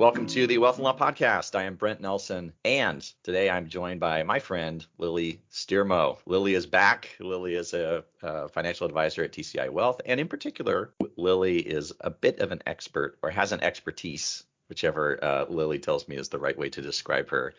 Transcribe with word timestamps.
Welcome 0.00 0.28
to 0.28 0.46
the 0.46 0.56
Wealth 0.56 0.76
and 0.76 0.84
Law 0.84 0.96
Podcast. 0.96 1.54
I 1.54 1.64
am 1.64 1.74
Brent 1.74 2.00
Nelson, 2.00 2.54
and 2.64 3.02
today 3.22 3.50
I'm 3.50 3.68
joined 3.68 4.00
by 4.00 4.22
my 4.22 4.38
friend 4.38 4.86
Lily 4.96 5.42
Steermo. 5.52 6.16
Lily 6.24 6.54
is 6.54 6.64
back. 6.64 7.14
Lily 7.20 7.54
is 7.54 7.74
a, 7.74 8.02
a, 8.22 8.48
financial 8.48 8.86
advisor 8.86 9.24
at 9.24 9.32
TCI 9.32 9.68
Wealth, 9.68 10.00
and 10.06 10.18
in 10.18 10.26
particular, 10.26 10.94
Lily 11.18 11.58
is 11.58 11.92
a 12.00 12.08
bit 12.08 12.38
of 12.38 12.50
an 12.50 12.62
expert 12.64 13.18
or 13.22 13.28
has 13.28 13.52
an 13.52 13.60
expertise, 13.60 14.42
whichever 14.70 15.22
uh, 15.22 15.44
Lily 15.50 15.78
tells 15.78 16.08
me 16.08 16.16
is 16.16 16.30
the 16.30 16.38
right 16.38 16.56
way 16.56 16.70
to 16.70 16.80
describe 16.80 17.28
her, 17.28 17.52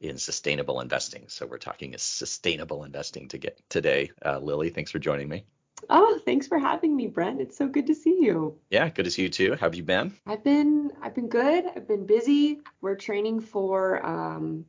in 0.00 0.16
sustainable 0.16 0.80
investing. 0.80 1.24
So 1.28 1.44
we're 1.44 1.58
talking 1.58 1.94
sustainable 1.98 2.84
investing 2.84 3.28
to 3.28 3.36
get 3.36 3.60
today. 3.68 4.12
Uh, 4.24 4.38
Lily, 4.38 4.70
thanks 4.70 4.90
for 4.90 4.98
joining 4.98 5.28
me. 5.28 5.44
Oh, 5.90 6.18
thanks 6.24 6.46
for 6.46 6.58
having 6.58 6.94
me, 6.94 7.06
Brent. 7.06 7.40
It's 7.40 7.56
so 7.56 7.68
good 7.68 7.86
to 7.86 7.94
see 7.94 8.18
you. 8.20 8.58
Yeah, 8.70 8.88
good 8.88 9.04
to 9.04 9.10
see 9.10 9.22
you 9.22 9.28
too. 9.28 9.52
How 9.52 9.66
have 9.66 9.74
you 9.74 9.82
been? 9.82 10.14
I've 10.26 10.44
been 10.44 10.92
I've 11.02 11.14
been 11.14 11.28
good. 11.28 11.64
I've 11.76 11.88
been 11.88 12.06
busy. 12.06 12.60
We're 12.80 12.96
training 12.96 13.40
for 13.40 14.04
um, 14.04 14.64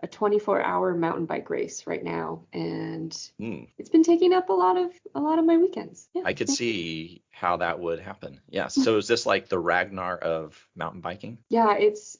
a 0.00 0.08
24-hour 0.08 0.94
mountain 0.94 1.26
bike 1.26 1.50
race 1.50 1.86
right 1.86 2.02
now, 2.02 2.44
and 2.52 3.10
mm. 3.40 3.68
it's 3.78 3.90
been 3.90 4.04
taking 4.04 4.32
up 4.32 4.48
a 4.48 4.52
lot 4.52 4.76
of 4.76 4.92
a 5.14 5.20
lot 5.20 5.38
of 5.38 5.44
my 5.44 5.56
weekends. 5.56 6.08
Yeah, 6.14 6.22
I 6.24 6.34
could 6.34 6.48
see 6.48 7.22
how 7.30 7.58
that 7.58 7.78
would 7.78 8.00
happen. 8.00 8.40
Yeah. 8.48 8.68
So 8.78 8.96
is 8.96 9.08
this 9.08 9.26
like 9.26 9.48
the 9.48 9.58
Ragnar 9.58 10.16
of 10.16 10.58
mountain 10.76 11.00
biking? 11.00 11.38
Yeah, 11.48 11.74
it's 11.76 12.16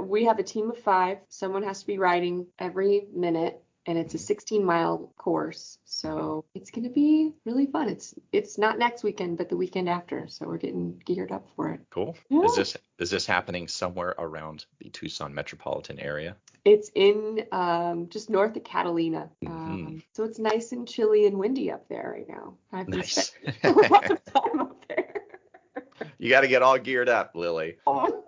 we 0.00 0.24
have 0.26 0.38
a 0.38 0.44
team 0.44 0.70
of 0.70 0.78
five. 0.78 1.18
Someone 1.28 1.62
has 1.64 1.80
to 1.80 1.86
be 1.86 1.98
riding 1.98 2.46
every 2.58 3.06
minute 3.12 3.62
and 3.86 3.98
it's 3.98 4.14
a 4.14 4.18
16 4.18 4.64
mile 4.64 5.12
course. 5.16 5.78
So 5.84 6.44
it's 6.54 6.70
going 6.70 6.84
to 6.84 6.90
be 6.90 7.32
really 7.44 7.66
fun. 7.66 7.88
It's 7.88 8.14
it's 8.32 8.58
not 8.58 8.78
next 8.78 9.02
weekend, 9.02 9.38
but 9.38 9.48
the 9.48 9.56
weekend 9.56 9.88
after. 9.88 10.26
So 10.28 10.46
we're 10.46 10.58
getting 10.58 11.00
geared 11.04 11.32
up 11.32 11.46
for 11.56 11.70
it. 11.70 11.80
Cool. 11.90 12.16
Yeah. 12.28 12.44
Is 12.44 12.56
this 12.56 12.76
is 12.98 13.10
this 13.10 13.26
happening 13.26 13.68
somewhere 13.68 14.14
around 14.18 14.66
the 14.78 14.90
Tucson 14.90 15.34
metropolitan 15.34 15.98
area? 15.98 16.36
It's 16.64 16.90
in 16.94 17.46
um, 17.52 18.08
just 18.10 18.28
north 18.28 18.56
of 18.56 18.64
Catalina. 18.64 19.30
Mm-hmm. 19.42 19.54
Um, 19.54 20.02
so 20.12 20.24
it's 20.24 20.38
nice 20.38 20.72
and 20.72 20.86
chilly 20.86 21.26
and 21.26 21.38
windy 21.38 21.70
up 21.70 21.88
there 21.88 22.12
right 22.14 22.28
now. 22.28 22.54
I've 22.72 22.88
nice. 22.88 23.32
a 23.64 23.70
lot 23.70 24.10
of 24.10 24.24
time 24.26 24.60
up 24.60 24.84
there. 24.88 25.14
you 26.18 26.28
got 26.28 26.42
to 26.42 26.48
get 26.48 26.62
all 26.62 26.78
geared 26.78 27.08
up, 27.08 27.32
Lily. 27.34 27.76
Oh. 27.86 28.24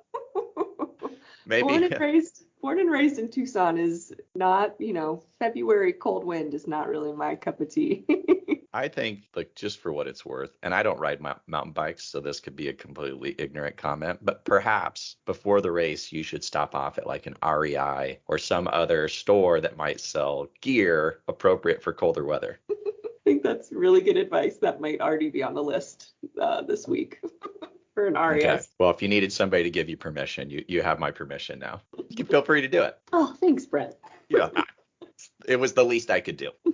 Maybe. 1.44 1.69
Born 1.69 1.83
and 1.83 2.00
raised 2.00 2.44
born 2.62 2.78
and 2.78 2.91
raised 2.91 3.19
in 3.19 3.28
Tucson 3.28 3.77
is 3.77 4.14
not, 4.43 4.75
you 4.81 4.93
know, 4.93 5.23
February 5.39 5.93
cold 5.93 6.25
wind 6.25 6.53
is 6.53 6.67
not 6.67 6.89
really 6.89 7.12
my 7.12 7.37
cup 7.37 7.61
of 7.61 7.69
tea. 7.69 8.05
I 8.75 8.89
think, 8.89 9.21
like, 9.37 9.55
just 9.55 9.79
for 9.79 9.93
what 9.93 10.09
it's 10.09 10.27
worth, 10.27 10.57
and 10.65 10.75
I 10.75 10.83
don't 10.83 10.99
ride 10.99 11.21
mountain 11.21 11.73
bikes, 11.73 12.05
so 12.05 12.19
this 12.19 12.41
could 12.41 12.57
be 12.57 12.67
a 12.67 12.73
completely 12.73 13.37
ignorant 13.39 13.77
comment, 13.77 14.19
but 14.21 14.45
perhaps 14.45 15.15
before 15.27 15.61
the 15.61 15.71
race, 15.71 16.11
you 16.11 16.25
should 16.25 16.43
stop 16.43 16.75
off 16.75 16.99
at 16.99 17.07
like 17.07 17.27
an 17.27 17.37
REI 17.47 18.19
or 18.27 18.37
some 18.37 18.67
other 18.73 19.07
store 19.07 19.61
that 19.61 19.77
might 19.77 20.01
sell 20.01 20.49
gear 20.61 21.21
appropriate 21.28 21.81
for 21.81 21.93
colder 21.93 22.25
weather. 22.25 22.59
I 22.71 22.75
think 23.25 23.45
that's 23.45 23.71
really 23.71 24.00
good 24.00 24.16
advice. 24.16 24.56
That 24.56 24.81
might 24.81 25.00
already 25.00 25.31
be 25.31 25.45
on 25.45 25.55
the 25.55 25.62
list 25.62 26.15
uh, 26.41 26.62
this 26.62 26.89
week 26.89 27.21
for 27.95 28.09
an 28.09 28.15
REI. 28.15 28.39
Okay. 28.39 28.61
Well, 28.81 28.91
if 28.91 29.03
you 29.03 29.09
needed 29.09 29.33
somebody 29.33 29.62
to 29.62 29.71
give 29.71 29.89
you 29.89 29.97
permission, 29.97 30.50
you, 30.50 30.65
you 30.66 30.83
have 30.83 30.99
my 30.99 31.12
permission 31.12 31.61
now. 31.61 31.83
You 32.09 32.16
can 32.16 32.27
feel 32.27 32.43
free 32.43 32.62
to 32.62 32.69
do 32.69 32.83
it. 32.83 32.99
Oh, 33.12 33.37
thanks, 33.39 33.66
Brett. 33.66 34.00
Yeah, 34.32 34.48
it 35.47 35.56
was 35.56 35.75
the 35.75 35.84
least 35.84 36.10
I 36.10 36.20
could 36.20 36.37
do. 36.37 36.50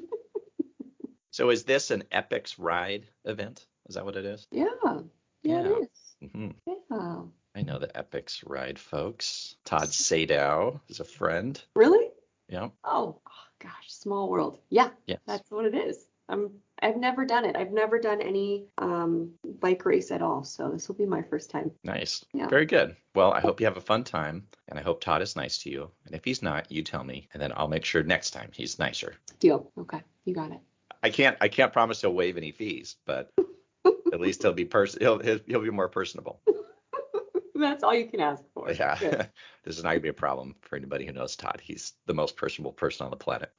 so 1.31 1.51
is 1.51 1.65
this 1.65 1.91
an 1.91 2.05
Epic 2.13 2.49
Rides 2.59 3.09
event? 3.25 3.67
Is 3.89 3.95
that 3.95 4.05
what 4.05 4.17
it 4.17 4.25
is? 4.25 4.47
Yeah, 4.51 4.67
yeah, 4.85 5.01
yeah. 5.43 5.61
it 5.61 5.83
is. 5.83 6.29
Mm-hmm. 6.29 6.51
Yeah. 6.67 7.23
I 7.55 7.63
know 7.63 7.79
the 7.79 7.97
Epic 7.97 8.31
Rides 8.47 8.81
folks. 8.81 9.57
Todd 9.65 9.89
Sadow 9.89 10.81
is 10.89 11.01
a 11.01 11.05
friend. 11.05 11.61
Really? 11.75 12.09
Yeah. 12.49 12.69
Oh, 12.85 13.21
oh 13.27 13.45
gosh, 13.59 13.89
small 13.89 14.29
world. 14.29 14.59
Yeah, 14.71 14.91
yes. 15.07 15.21
that's 15.27 15.51
what 15.51 15.65
it 15.65 15.75
is. 15.75 15.99
I'm 16.29 16.51
I've 16.81 16.97
never 16.97 17.25
done 17.25 17.45
it. 17.45 17.57
I've 17.57 17.73
never 17.73 17.99
done 17.99 18.21
any 18.21 18.67
um, 18.79 19.33
bike 19.61 19.85
race 19.85 20.11
at 20.11 20.23
all, 20.23 20.45
so 20.45 20.71
this 20.71 20.89
will 20.89 20.95
be 20.95 21.07
my 21.07 21.23
first 21.23 21.51
time. 21.51 21.71
Nice. 21.85 22.25
Yeah. 22.33 22.49
Very 22.49 22.67
good. 22.67 22.97
Well, 23.15 23.33
I 23.33 23.41
hope 23.41 23.61
you 23.61 23.67
have 23.67 23.77
a 23.77 23.81
fun 23.83 24.05
time, 24.05 24.47
and 24.69 24.79
I 24.79 24.83
hope 24.83 25.01
Todd 25.01 25.23
is 25.23 25.37
nice 25.37 25.59
to 25.59 25.71
you. 25.71 25.91
And 26.07 26.15
if 26.15 26.25
he's 26.25 26.43
not, 26.43 26.71
you 26.71 26.83
tell 26.83 27.05
me, 27.05 27.29
and 27.33 27.43
then 27.43 27.53
I'll 27.57 27.69
make 27.69 27.85
sure 27.85 28.03
next 28.03 28.31
time 28.31 28.51
he's 28.53 28.79
nicer. 28.79 29.15
Deal. 29.41 29.71
Okay, 29.79 30.03
you 30.25 30.35
got 30.35 30.53
it. 30.53 30.61
I 31.03 31.11
can't 31.11 31.37
I 31.41 31.49
can't 31.49 31.73
promise 31.73 32.01
he'll 32.01 32.15
waive 32.15 32.37
any 32.37 32.53
fees, 32.53 32.97
but 33.05 33.33
at 34.13 34.21
least 34.21 34.43
he'll 34.43 34.53
be 34.53 34.65
pers- 34.65 34.99
he'll, 34.99 35.19
he'll 35.19 35.41
he'll 35.47 35.63
be 35.63 35.71
more 35.71 35.89
personable. 35.89 36.41
That's 37.55 37.83
all 37.83 37.95
you 37.95 38.07
can 38.07 38.21
ask 38.21 38.43
for. 38.55 38.71
Yeah. 38.73 38.97
this 39.65 39.79
is 39.79 39.83
not 39.83 39.91
gonna 39.91 40.01
be 40.01 40.09
a 40.09 40.15
problem 40.15 40.55
for 40.61 40.77
anybody 40.77 41.07
who 41.07 41.13
knows 41.13 41.35
Todd. 41.35 41.61
He's 41.63 41.95
the 42.07 42.15
most 42.15 42.37
personable 42.37 42.73
person 42.73 43.05
on 43.05 43.11
the 43.11 43.17
planet. 43.17 43.53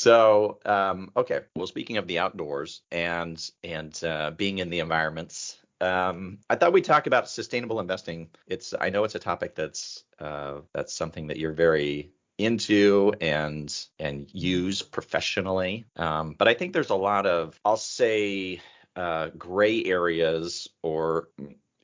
So, 0.00 0.60
um, 0.64 1.10
okay. 1.14 1.40
Well, 1.54 1.66
speaking 1.66 1.98
of 1.98 2.06
the 2.06 2.20
outdoors 2.20 2.80
and 2.90 3.38
and 3.62 4.02
uh, 4.02 4.30
being 4.30 4.56
in 4.56 4.70
the 4.70 4.78
environments, 4.78 5.58
um, 5.82 6.38
I 6.48 6.54
thought 6.54 6.72
we'd 6.72 6.86
talk 6.86 7.06
about 7.06 7.28
sustainable 7.28 7.80
investing. 7.80 8.30
It's 8.46 8.72
I 8.80 8.88
know 8.88 9.04
it's 9.04 9.14
a 9.14 9.18
topic 9.18 9.54
that's 9.54 10.04
uh, 10.18 10.60
that's 10.72 10.94
something 10.94 11.26
that 11.26 11.36
you're 11.36 11.52
very 11.52 12.12
into 12.38 13.12
and 13.20 13.70
and 13.98 14.26
use 14.32 14.80
professionally. 14.80 15.84
Um, 15.96 16.34
but 16.38 16.48
I 16.48 16.54
think 16.54 16.72
there's 16.72 16.88
a 16.88 16.94
lot 16.94 17.26
of 17.26 17.60
I'll 17.62 17.76
say 17.76 18.62
uh, 18.96 19.28
gray 19.36 19.84
areas 19.84 20.66
or 20.82 21.28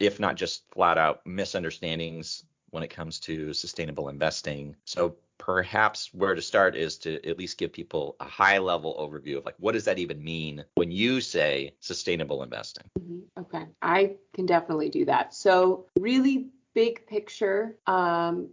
if 0.00 0.18
not 0.18 0.36
just 0.36 0.62
flat 0.72 0.96
out 0.96 1.20
misunderstandings 1.26 2.44
when 2.70 2.82
it 2.82 2.88
comes 2.88 3.20
to 3.20 3.52
sustainable 3.52 4.08
investing. 4.08 4.74
So 4.86 5.16
perhaps 5.46 6.12
where 6.12 6.34
to 6.34 6.42
start 6.42 6.74
is 6.74 6.98
to 6.98 7.24
at 7.24 7.38
least 7.38 7.56
give 7.56 7.72
people 7.72 8.16
a 8.18 8.24
high 8.24 8.58
level 8.58 8.96
overview 8.98 9.38
of 9.38 9.44
like 9.44 9.54
what 9.58 9.72
does 9.72 9.84
that 9.84 9.96
even 9.96 10.22
mean 10.22 10.64
when 10.74 10.90
you 10.90 11.20
say 11.20 11.72
sustainable 11.78 12.42
investing 12.42 12.82
mm-hmm. 12.98 13.20
okay 13.40 13.64
i 13.80 14.12
can 14.34 14.44
definitely 14.44 14.88
do 14.88 15.04
that 15.04 15.32
so 15.32 15.86
really 16.00 16.48
big 16.74 17.06
picture 17.06 17.76
um, 17.86 18.48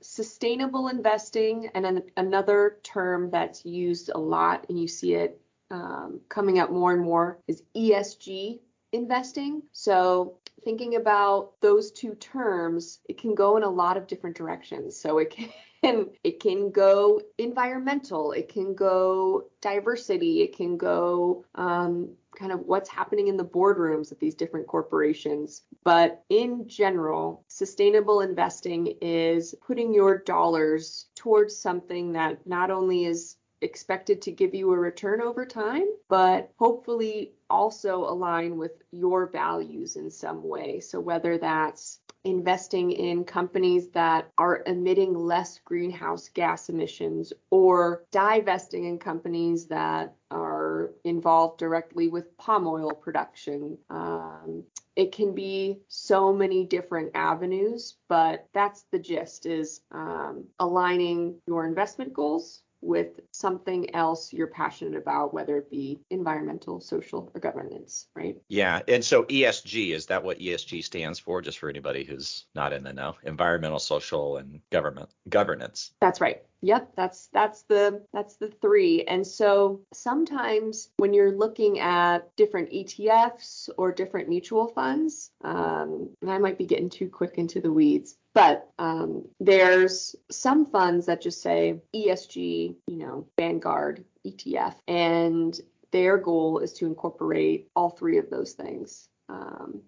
sustainable 0.00 0.88
investing 0.88 1.68
and 1.74 1.84
an, 1.84 2.02
another 2.16 2.78
term 2.82 3.30
that's 3.30 3.66
used 3.66 4.10
a 4.14 4.18
lot 4.18 4.64
and 4.70 4.80
you 4.80 4.88
see 4.88 5.12
it 5.12 5.38
um, 5.70 6.18
coming 6.30 6.58
up 6.58 6.70
more 6.70 6.94
and 6.94 7.02
more 7.02 7.38
is 7.46 7.62
esg 7.76 8.58
investing 8.92 9.62
so 9.72 10.38
thinking 10.64 10.96
about 10.96 11.52
those 11.60 11.90
two 11.90 12.14
terms, 12.16 13.00
it 13.08 13.18
can 13.18 13.34
go 13.34 13.56
in 13.56 13.62
a 13.62 13.70
lot 13.70 13.96
of 13.96 14.06
different 14.06 14.36
directions. 14.36 14.98
So 14.98 15.18
it 15.18 15.30
can 15.30 15.48
it 15.82 16.40
can 16.40 16.70
go 16.70 17.20
environmental, 17.38 18.32
it 18.32 18.48
can 18.48 18.74
go 18.74 19.44
diversity, 19.60 20.42
it 20.42 20.56
can 20.56 20.76
go 20.76 21.44
um, 21.54 22.10
kind 22.36 22.52
of 22.52 22.60
what's 22.60 22.88
happening 22.88 23.28
in 23.28 23.36
the 23.36 23.44
boardrooms 23.44 24.12
at 24.12 24.20
these 24.20 24.34
different 24.34 24.66
corporations. 24.66 25.62
But 25.84 26.24
in 26.28 26.68
general, 26.68 27.44
sustainable 27.48 28.20
investing 28.20 28.94
is 29.00 29.54
putting 29.66 29.92
your 29.94 30.18
dollars 30.18 31.06
towards 31.14 31.56
something 31.56 32.12
that 32.12 32.46
not 32.46 32.70
only 32.70 33.04
is 33.04 33.36
expected 33.60 34.22
to 34.22 34.32
give 34.32 34.54
you 34.54 34.72
a 34.72 34.78
return 34.78 35.20
over 35.20 35.44
time, 35.44 35.86
but 36.08 36.52
hopefully 36.58 37.32
also 37.50 38.04
align 38.04 38.56
with 38.56 38.72
your 38.92 39.26
values 39.26 39.96
in 39.96 40.10
some 40.10 40.46
way. 40.46 40.80
So 40.80 41.00
whether 41.00 41.38
that's 41.38 42.00
investing 42.24 42.92
in 42.92 43.24
companies 43.24 43.88
that 43.90 44.30
are 44.36 44.62
emitting 44.66 45.14
less 45.14 45.58
greenhouse 45.64 46.28
gas 46.28 46.68
emissions 46.68 47.32
or 47.50 48.04
divesting 48.10 48.84
in 48.84 48.98
companies 48.98 49.66
that 49.66 50.14
are 50.30 50.90
involved 51.04 51.58
directly 51.58 52.08
with 52.08 52.36
palm 52.36 52.66
oil 52.66 52.90
production. 52.90 53.78
Um, 53.88 54.64
it 54.96 55.12
can 55.12 55.32
be 55.32 55.78
so 55.86 56.32
many 56.32 56.64
different 56.64 57.12
avenues, 57.14 57.94
but 58.08 58.48
that's 58.52 58.84
the 58.90 58.98
gist 58.98 59.46
is 59.46 59.80
um, 59.92 60.44
aligning 60.58 61.36
your 61.46 61.66
investment 61.66 62.12
goals 62.12 62.62
with 62.80 63.20
something 63.32 63.94
else 63.94 64.32
you're 64.32 64.46
passionate 64.46 64.96
about, 64.96 65.34
whether 65.34 65.56
it 65.56 65.70
be 65.70 66.00
environmental, 66.10 66.80
social, 66.80 67.30
or 67.34 67.40
governance, 67.40 68.06
right? 68.14 68.36
Yeah. 68.48 68.80
And 68.88 69.04
so 69.04 69.24
ESG, 69.24 69.92
is 69.92 70.06
that 70.06 70.22
what 70.22 70.38
ESG 70.38 70.84
stands 70.84 71.18
for? 71.18 71.42
Just 71.42 71.58
for 71.58 71.68
anybody 71.68 72.04
who's 72.04 72.46
not 72.54 72.72
in 72.72 72.84
the 72.84 72.92
know. 72.92 73.16
Environmental, 73.24 73.78
social, 73.78 74.36
and 74.36 74.60
government 74.70 75.10
governance. 75.28 75.92
That's 76.00 76.20
right. 76.20 76.42
Yep, 76.60 76.92
that's 76.96 77.28
that's 77.32 77.62
the 77.62 78.04
that's 78.12 78.36
the 78.36 78.48
three. 78.48 79.04
And 79.04 79.26
so 79.26 79.80
sometimes 79.92 80.90
when 80.96 81.14
you're 81.14 81.36
looking 81.36 81.78
at 81.78 82.34
different 82.36 82.70
ETFs 82.70 83.68
or 83.76 83.92
different 83.92 84.28
mutual 84.28 84.66
funds, 84.68 85.30
um, 85.44 86.10
and 86.20 86.30
I 86.30 86.38
might 86.38 86.58
be 86.58 86.66
getting 86.66 86.90
too 86.90 87.08
quick 87.08 87.34
into 87.38 87.60
the 87.60 87.72
weeds, 87.72 88.16
but 88.34 88.68
um, 88.78 89.24
there's 89.38 90.16
some 90.30 90.66
funds 90.66 91.06
that 91.06 91.20
just 91.20 91.42
say 91.42 91.80
ESG, 91.94 92.74
you 92.86 92.96
know, 92.96 93.26
Vanguard 93.38 94.04
ETF, 94.26 94.74
and 94.88 95.58
their 95.92 96.18
goal 96.18 96.58
is 96.58 96.72
to 96.74 96.86
incorporate 96.86 97.68
all 97.76 97.90
three 97.90 98.18
of 98.18 98.30
those 98.30 98.52
things. 98.52 99.08
Um, 99.28 99.82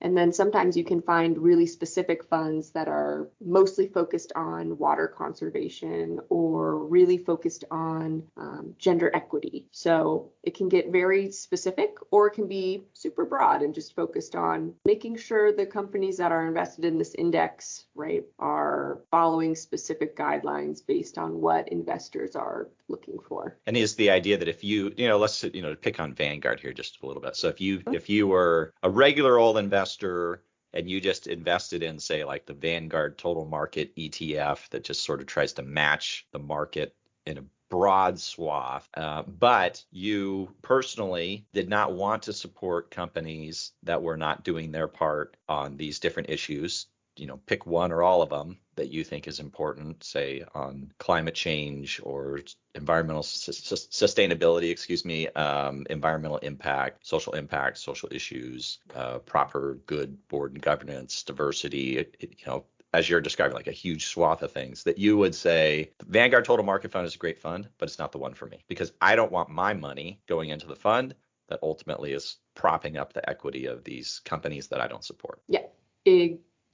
and 0.00 0.16
then 0.16 0.32
sometimes 0.32 0.76
you 0.76 0.84
can 0.84 1.02
find 1.02 1.38
really 1.38 1.66
specific 1.66 2.24
funds 2.24 2.70
that 2.70 2.88
are 2.88 3.28
mostly 3.44 3.86
focused 3.86 4.32
on 4.34 4.78
water 4.78 5.06
conservation 5.06 6.20
or 6.28 6.78
really 6.78 7.18
focused 7.18 7.64
on 7.70 8.22
um, 8.36 8.74
gender 8.78 9.10
equity. 9.14 9.66
So 9.72 10.30
it 10.42 10.54
can 10.54 10.68
get 10.68 10.90
very 10.90 11.30
specific 11.30 11.96
or 12.10 12.28
it 12.28 12.34
can 12.34 12.48
be 12.48 12.84
super 12.94 13.24
broad 13.24 13.62
and 13.62 13.74
just 13.74 13.94
focused 13.94 14.34
on 14.34 14.74
making 14.84 15.16
sure 15.16 15.52
the 15.52 15.66
companies 15.66 16.16
that 16.16 16.32
are 16.32 16.46
invested 16.46 16.84
in 16.84 16.98
this 16.98 17.14
index, 17.14 17.84
right, 17.94 18.24
are 18.38 19.00
following 19.10 19.54
specific 19.54 20.16
guidelines 20.16 20.84
based 20.84 21.18
on 21.18 21.40
what 21.40 21.68
investors 21.68 22.36
are 22.36 22.68
looking 22.88 23.18
for. 23.28 23.56
And 23.66 23.76
is 23.76 23.94
the 23.94 24.10
idea 24.10 24.38
that 24.38 24.48
if 24.48 24.64
you, 24.64 24.92
you 24.96 25.08
know, 25.08 25.18
let's 25.18 25.44
you 25.44 25.62
know 25.62 25.74
pick 25.74 26.00
on 26.00 26.14
Vanguard 26.14 26.60
here 26.60 26.72
just 26.72 27.02
a 27.02 27.06
little 27.06 27.22
bit. 27.22 27.36
So 27.36 27.48
if 27.48 27.60
you 27.60 27.82
if 27.92 28.08
you 28.08 28.26
were 28.26 28.72
a 28.82 28.90
regular 28.90 29.38
old 29.38 29.58
investor 29.58 29.89
investor 29.90 30.42
and 30.72 30.88
you 30.88 31.00
just 31.00 31.26
invested 31.26 31.82
in 31.82 31.98
say 31.98 32.24
like 32.24 32.46
the 32.46 32.54
Vanguard 32.54 33.18
total 33.18 33.44
market 33.44 33.94
ETF 33.96 34.68
that 34.68 34.84
just 34.84 35.02
sort 35.02 35.20
of 35.20 35.26
tries 35.26 35.52
to 35.54 35.62
match 35.62 36.26
the 36.32 36.38
market 36.38 36.94
in 37.26 37.38
a 37.38 37.44
broad 37.68 38.18
swath, 38.18 38.88
uh, 38.94 39.22
but 39.22 39.84
you 39.90 40.52
personally 40.62 41.44
did 41.52 41.68
not 41.68 41.92
want 41.92 42.22
to 42.22 42.32
support 42.32 42.90
companies 42.90 43.72
that 43.82 44.02
were 44.02 44.16
not 44.16 44.44
doing 44.44 44.70
their 44.70 44.88
part 44.88 45.36
on 45.48 45.76
these 45.76 45.98
different 45.98 46.30
issues 46.30 46.86
you 47.16 47.26
know 47.26 47.38
pick 47.46 47.66
one 47.66 47.92
or 47.92 48.02
all 48.02 48.22
of 48.22 48.30
them 48.30 48.58
that 48.76 48.88
you 48.88 49.04
think 49.04 49.28
is 49.28 49.40
important 49.40 50.02
say 50.02 50.42
on 50.54 50.92
climate 50.98 51.34
change 51.34 52.00
or 52.02 52.40
environmental 52.74 53.22
su- 53.22 53.52
sustainability 53.52 54.70
excuse 54.70 55.04
me 55.04 55.28
um, 55.28 55.86
environmental 55.90 56.38
impact 56.38 57.06
social 57.06 57.34
impact 57.34 57.78
social 57.78 58.08
issues 58.12 58.78
uh, 58.94 59.18
proper 59.18 59.78
good 59.86 60.16
board 60.28 60.52
and 60.52 60.62
governance 60.62 61.22
diversity 61.22 61.98
it, 61.98 62.16
it, 62.20 62.30
you 62.38 62.46
know 62.46 62.64
as 62.92 63.08
you're 63.08 63.20
describing, 63.20 63.54
like 63.54 63.68
a 63.68 63.72
huge 63.72 64.06
swath 64.06 64.42
of 64.42 64.50
things 64.50 64.82
that 64.82 64.98
you 64.98 65.16
would 65.16 65.34
say 65.34 65.92
Vanguard 66.06 66.44
Total 66.44 66.64
Market 66.64 66.90
Fund 66.90 67.06
is 67.06 67.14
a 67.14 67.18
great 67.18 67.38
fund, 67.38 67.68
but 67.78 67.88
it's 67.88 67.98
not 67.98 68.12
the 68.12 68.18
one 68.18 68.34
for 68.34 68.46
me 68.46 68.64
because 68.68 68.92
I 69.00 69.14
don't 69.14 69.30
want 69.30 69.48
my 69.48 69.74
money 69.74 70.20
going 70.26 70.50
into 70.50 70.66
the 70.66 70.74
fund 70.74 71.14
that 71.48 71.60
ultimately 71.62 72.12
is 72.12 72.38
propping 72.54 72.96
up 72.96 73.12
the 73.12 73.28
equity 73.28 73.66
of 73.66 73.84
these 73.84 74.20
companies 74.24 74.68
that 74.68 74.80
I 74.80 74.88
don't 74.88 75.04
support. 75.04 75.40
Yeah, 75.48 75.66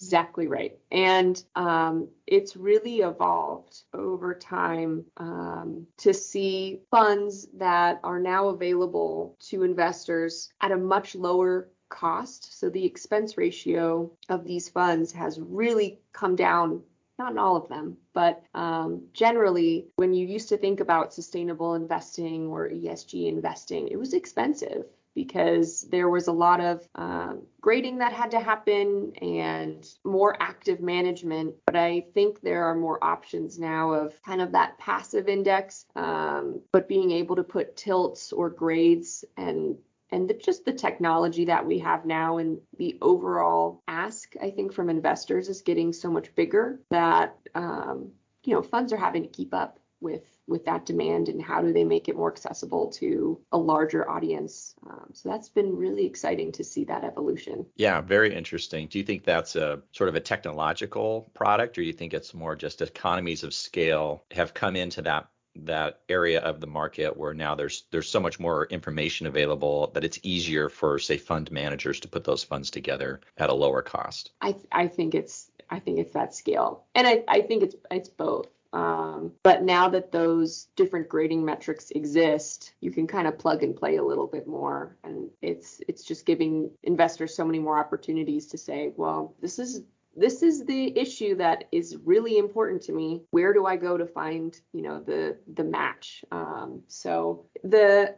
Exactly 0.01 0.47
right. 0.47 0.79
And 0.93 1.43
um, 1.55 2.09
it's 2.27 2.57
really 2.57 2.99
evolved 3.01 3.83
over 3.95 4.35
time 4.35 5.07
um, 5.17 5.87
to 5.99 6.13
see 6.13 6.81
funds 6.91 7.49
that 7.55 8.01
are 8.05 8.21
now 8.21 8.49
available 8.49 9.37
to 9.49 9.63
investors 9.63 10.51
at 10.61 10.71
a 10.71 10.77
much 10.77 11.15
lower 11.15 11.71
cost. 11.89 12.59
So 12.59 12.69
the 12.69 12.85
expense 12.85 13.39
ratio 13.39 14.11
of 14.29 14.45
these 14.45 14.69
funds 14.69 15.13
has 15.13 15.41
really 15.41 16.01
come 16.13 16.37
down 16.37 16.83
not 17.19 17.33
in 17.33 17.39
all 17.39 17.57
of 17.57 17.69
them, 17.69 17.97
but 18.13 18.43
um, 18.55 19.03
generally, 19.15 19.87
when 19.97 20.13
you 20.13 20.27
used 20.27 20.51
to 20.51 20.59
think 20.59 20.81
about 20.81 21.15
sustainable 21.15 21.75
investing 21.75 22.49
or 22.49 22.69
ESG 22.69 23.27
investing, 23.27 23.89
it 23.89 23.99
was 23.99 24.13
expensive 24.13 24.85
because 25.17 25.89
there 25.91 26.11
was 26.11 26.29
a 26.29 26.33
lot 26.33 26.61
of 26.61 26.87
um, 26.95 27.43
grading 27.61 27.99
that 27.99 28.13
had 28.13 28.31
to 28.31 28.39
happen 28.39 29.13
and 29.23 29.89
more 30.05 30.37
active 30.41 30.81
management. 30.81 31.55
But 31.65 31.75
I 31.75 32.05
think 32.13 32.43
there 32.43 32.67
are 32.67 32.77
more 32.77 33.03
options 33.03 33.59
now 33.59 33.93
of 33.93 34.23
kind 34.23 34.43
of 34.43 34.53
that 34.53 34.79
passive 34.79 35.27
index, 35.27 35.87
um, 35.97 36.61
but 36.71 36.87
being 36.87 37.11
able 37.11 37.35
to 37.37 37.43
put 37.43 37.77
tilts 37.77 38.31
or 38.33 38.51
grades 38.51 39.25
and 39.37 39.77
and 40.13 40.31
the, 40.31 40.35
just 40.35 40.65
the 40.65 40.73
technology 40.73 41.47
that 41.47 41.67
we 41.67 41.81
have 41.81 42.05
now 42.05 42.37
and 42.37 42.59
the 42.79 42.97
overall 43.03 43.83
ask 43.89 44.35
i 44.41 44.51
think 44.51 44.73
from 44.73 44.89
investors 44.89 45.49
is 45.49 45.62
getting 45.62 45.93
so 45.93 46.09
much 46.09 46.33
bigger 46.37 46.79
that 46.91 47.37
um, 47.57 48.12
you 48.45 48.55
know 48.55 48.62
funds 48.62 48.93
are 48.93 48.97
having 48.97 49.25
to 49.25 49.29
keep 49.29 49.53
up 49.53 49.81
with 50.01 50.23
with 50.49 50.65
that 50.65 50.87
demand 50.87 51.29
and 51.29 51.43
how 51.43 51.61
do 51.61 51.73
they 51.73 51.85
make 51.85 52.09
it 52.09 52.17
more 52.17 52.31
accessible 52.31 52.89
to 52.89 53.41
a 53.53 53.59
larger 53.59 54.09
audience. 54.09 54.75
Um, 54.89 55.11
so 55.13 55.29
that's 55.29 55.49
been 55.49 55.77
really 55.77 56.07
exciting 56.07 56.53
to 56.53 56.65
see 56.65 56.85
that 56.85 57.05
evolution. 57.05 57.67
Yeah 57.77 58.01
very 58.01 58.35
interesting. 58.35 58.87
Do 58.89 58.99
you 58.99 59.05
think 59.05 59.25
that's 59.25 59.57
a 59.57 59.83
sort 59.93 60.09
of 60.09 60.15
a 60.15 60.21
technological 60.21 61.31
product 61.35 61.79
or 61.79 61.83
do 61.83 61.87
you 61.87 61.93
think 61.93 62.15
it's 62.15 62.35
more 62.35 62.57
just 62.57 62.83
economies 62.83 63.43
of 63.43 63.55
scale 63.55 64.25
have 64.31 64.55
come 64.55 64.77
into 64.77 65.03
that 65.03 65.29
that 65.65 66.01
area 66.09 66.41
of 66.41 66.61
the 66.61 66.67
market 66.67 67.17
where 67.17 67.35
now 67.35 67.55
there's 67.55 67.85
there's 67.91 68.09
so 68.09 68.21
much 68.21 68.39
more 68.39 68.67
information 68.67 69.27
available 69.27 69.91
that 69.95 70.05
it's 70.05 70.19
easier 70.23 70.69
for 70.69 70.99
say 70.99 71.17
fund 71.17 71.51
managers 71.51 72.01
to 72.01 72.09
put 72.09 72.25
those 72.25 72.45
funds 72.45 72.71
together 72.71 73.21
at 73.39 73.51
a 73.51 73.55
lower 73.55 73.83
cost? 73.83 74.31
I 74.41 74.57
i 74.71 74.87
think 74.87 75.15
it's 75.15 75.51
i 75.71 75.79
think 75.79 75.99
it's 75.99 76.13
that 76.13 76.35
scale. 76.35 76.85
And 76.95 77.07
i 77.07 77.25
i 77.29 77.41
think 77.41 77.63
it's 77.63 77.77
it's 77.91 78.09
both 78.09 78.49
um, 78.76 79.32
but 79.43 79.62
now 79.62 79.88
that 79.88 80.12
those 80.12 80.69
different 80.76 81.08
grading 81.08 81.43
metrics 81.43 81.90
exist, 81.93 82.75
you 82.81 82.90
can 82.90 83.06
kind 83.06 83.26
of 83.26 83.38
plug 83.38 83.62
and 83.62 83.75
play 83.75 83.96
a 83.96 84.05
little 84.05 84.26
bit 84.26 84.46
more, 84.46 84.99
and 85.02 85.31
it's 85.40 85.81
it's 85.88 86.05
just 86.05 86.26
giving 86.26 86.70
investors 86.82 87.34
so 87.34 87.43
many 87.43 87.58
more 87.58 87.78
opportunities 87.78 88.49
to 88.49 88.58
say, 88.58 88.93
well, 88.94 89.34
this 89.40 89.58
is 89.58 89.81
this 90.14 90.43
is 90.43 90.67
the 90.67 90.99
issue 90.99 91.37
that 91.37 91.64
is 91.73 91.96
really 92.05 92.37
important 92.37 92.82
to 92.82 92.93
me. 92.93 93.23
Where 93.31 93.55
do 93.55 93.64
I 93.64 93.76
go 93.76 93.96
to 93.96 94.05
find, 94.05 94.55
you 94.75 94.82
know, 94.82 95.00
the 95.00 95.38
the 95.55 95.64
match? 95.64 96.23
Um, 96.31 96.82
so 96.87 97.46
the 97.64 98.14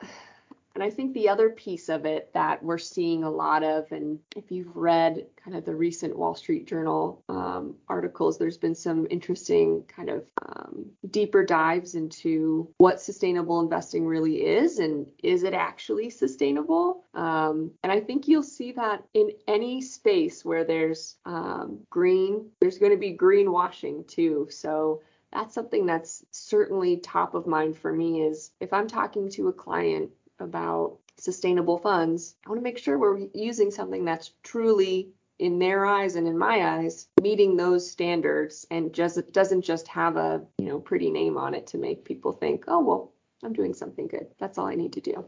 and 0.79 0.85
I 0.85 0.91
think 0.91 1.13
the 1.13 1.29
other 1.29 1.51
piece 1.51 1.89
of 1.89 2.07
it 2.07 2.31
that 2.35 2.63
we're 2.63 2.79
seeing 2.79 3.25
a 3.25 3.31
lot 3.31 3.65
of, 3.65 3.91
and 3.91 4.21
if 4.37 4.53
you've 4.53 4.77
read 4.77 5.27
kind 5.35 5.57
of 5.57 5.65
the 5.65 5.75
recent 5.75 6.17
Wall 6.17 6.37
Street 6.37 6.69
Journal 6.69 7.25
um, 7.29 7.75
articles, 7.89 8.39
there's 8.39 8.59
been 8.59 8.77
some 8.77 9.05
interesting 9.11 9.83
kind 9.89 10.09
of 10.09 10.25
um, 10.41 10.87
deeper 11.11 11.45
dives 11.45 11.97
into 11.97 12.73
what 12.79 13.01
sustainable 13.01 13.59
investing 13.59 14.07
really 14.07 14.47
is 14.47 14.79
and 14.79 15.05
is 15.25 15.43
it 15.43 15.53
actually 15.53 16.11
sustainable? 16.11 17.03
Um, 17.13 17.73
and 17.83 17.91
I 17.91 17.99
think 17.99 18.29
you'll 18.29 18.45
see 18.45 18.71
that 18.71 19.03
in 19.15 19.33
any 19.49 19.83
space 19.83 20.45
where 20.45 20.63
there's 20.63 21.17
um, 21.25 21.81
green, 21.91 22.51
there's 22.61 22.79
going 22.79 22.93
to 22.93 22.99
be 22.99 23.17
greenwashing 23.17 24.07
too. 24.07 24.47
So 24.49 25.03
that's 25.33 25.55
something 25.55 25.87
that's 25.87 26.25
certainly 26.31 26.99
top 26.99 27.35
of 27.35 27.49
mind 27.49 27.77
for 27.77 27.93
me 27.93 28.23
is 28.23 28.53
if 28.61 28.73
I'm 28.73 28.87
talking 28.87 29.29
to 29.31 29.49
a 29.49 29.53
client 29.53 30.11
about 30.41 30.99
sustainable 31.17 31.79
funds, 31.79 32.37
I 32.47 32.51
want 32.51 32.61
to 32.61 32.65
make 32.65 32.79
sure 32.79 32.99
we're 32.99 33.27
using 33.35 33.71
something 33.71 34.05
that's 34.05 34.33
truly 34.43 35.11
in 35.39 35.59
their 35.59 35.87
eyes 35.87 36.17
and 36.17 36.27
in 36.27 36.37
my 36.37 36.79
eyes 36.79 37.07
meeting 37.23 37.57
those 37.57 37.89
standards 37.89 38.67
and 38.71 38.93
just 38.93 39.33
doesn't 39.33 39.63
just 39.63 39.87
have 39.87 40.17
a 40.17 40.43
you 40.59 40.67
know 40.67 40.81
pretty 40.81 41.11
name 41.11 41.37
on 41.37 41.55
it 41.55 41.67
to 41.69 41.79
make 41.79 42.05
people 42.05 42.33
think 42.33 42.65
oh 42.67 42.81
well 42.81 43.13
i'm 43.45 43.53
doing 43.53 43.73
something 43.73 44.09
good. 44.09 44.27
That's 44.39 44.59
all 44.59 44.67
i 44.67 44.75
need 44.75 44.95
to 44.95 45.01
do. 45.01 45.25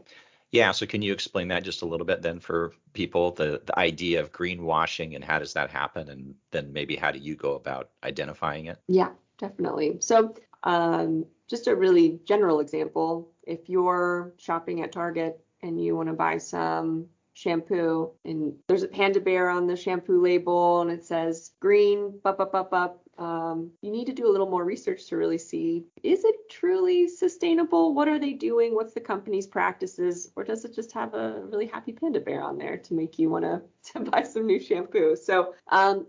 Yeah 0.51 0.71
so 0.71 0.85
can 0.85 1.01
you 1.01 1.13
explain 1.13 1.47
that 1.49 1.63
just 1.63 1.81
a 1.81 1.85
little 1.85 2.05
bit 2.05 2.21
then 2.21 2.39
for 2.39 2.73
people 2.93 3.31
the 3.31 3.61
the 3.65 3.79
idea 3.79 4.19
of 4.19 4.33
greenwashing 4.33 5.15
and 5.15 5.23
how 5.23 5.39
does 5.39 5.53
that 5.53 5.69
happen? 5.69 6.09
And 6.09 6.35
then 6.51 6.73
maybe 6.73 6.97
how 6.97 7.11
do 7.11 7.19
you 7.19 7.35
go 7.35 7.53
about 7.53 7.91
identifying 8.03 8.65
it? 8.65 8.79
Yeah 8.87 9.11
definitely. 9.37 9.97
So 10.01 10.35
um, 10.63 11.25
just 11.49 11.67
a 11.67 11.75
really 11.75 12.19
general 12.25 12.59
example 12.59 13.30
if 13.43 13.69
you're 13.69 14.33
shopping 14.37 14.81
at 14.81 14.91
Target 14.91 15.39
and 15.61 15.83
you 15.83 15.95
want 15.95 16.09
to 16.09 16.13
buy 16.13 16.37
some 16.37 17.07
shampoo 17.33 18.11
and 18.25 18.53
there's 18.67 18.83
a 18.83 18.87
panda 18.87 19.19
bear 19.19 19.49
on 19.49 19.65
the 19.65 19.75
shampoo 19.75 20.21
label 20.21 20.81
and 20.81 20.91
it 20.91 21.03
says 21.03 21.51
green 21.61 22.19
up 22.25 22.39
up 22.41 22.53
up 22.53 22.73
up 22.73 23.01
um, 23.17 23.71
you 23.81 23.91
need 23.91 24.05
to 24.05 24.13
do 24.13 24.27
a 24.27 24.31
little 24.31 24.49
more 24.49 24.65
research 24.65 25.07
to 25.07 25.17
really 25.17 25.37
see 25.37 25.85
is 26.01 26.23
it 26.23 26.35
truly 26.49 27.07
sustainable? 27.07 27.93
What 27.93 28.07
are 28.07 28.17
they 28.17 28.33
doing? 28.33 28.73
What's 28.73 28.93
the 28.93 28.99
company's 28.99 29.45
practices? 29.45 30.31
Or 30.35 30.43
does 30.43 30.65
it 30.65 30.73
just 30.73 30.91
have 30.93 31.13
a 31.13 31.41
really 31.45 31.67
happy 31.67 31.91
panda 31.91 32.19
bear 32.19 32.41
on 32.41 32.57
there 32.57 32.77
to 32.77 32.93
make 32.93 33.19
you 33.19 33.29
want 33.29 33.45
to 33.93 33.99
buy 33.99 34.23
some 34.23 34.47
new 34.47 34.59
shampoo? 34.59 35.15
So 35.15 35.53
um, 35.67 36.07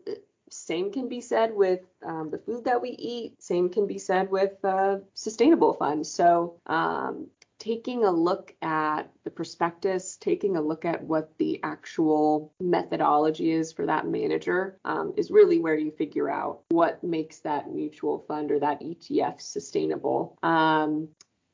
same 0.53 0.93
can 0.93 1.09
be 1.09 1.21
said 1.21 1.55
with 1.55 1.81
um, 2.05 2.31
the 2.31 2.39
food 2.39 2.65
that 2.65 2.81
we 2.81 2.91
eat. 2.91 3.43
Same 3.43 3.69
can 3.71 3.87
be 3.87 3.99
said 3.99 4.31
with 4.31 4.63
uh, 4.65 4.99
sustainable 5.15 5.73
funds. 5.73 6.11
So 6.11 6.61
um, 6.67 7.29
taking 7.59 8.05
a 8.05 8.11
look 8.11 8.55
at 8.61 9.05
the 9.25 9.31
prospectus, 9.31 10.17
taking 10.17 10.57
a 10.57 10.61
look 10.61 10.85
at 10.85 11.03
what 11.05 11.33
the 11.39 11.61
actual 11.63 12.53
methodology 12.61 13.53
is 13.53 13.73
for 13.73 13.87
that 13.87 14.07
manager 14.07 14.79
um, 14.85 15.15
is 15.17 15.31
really 15.31 15.59
where 15.59 15.77
you 15.77 15.91
figure 15.91 16.29
out 16.29 16.61
what 16.71 17.03
makes 17.03 17.39
that 17.39 17.71
mutual 17.73 18.19
fund 18.29 18.51
or 18.51 18.59
that 18.59 18.81
ETF 18.81 19.41
sustainable. 19.41 20.37
Um, 20.43 21.09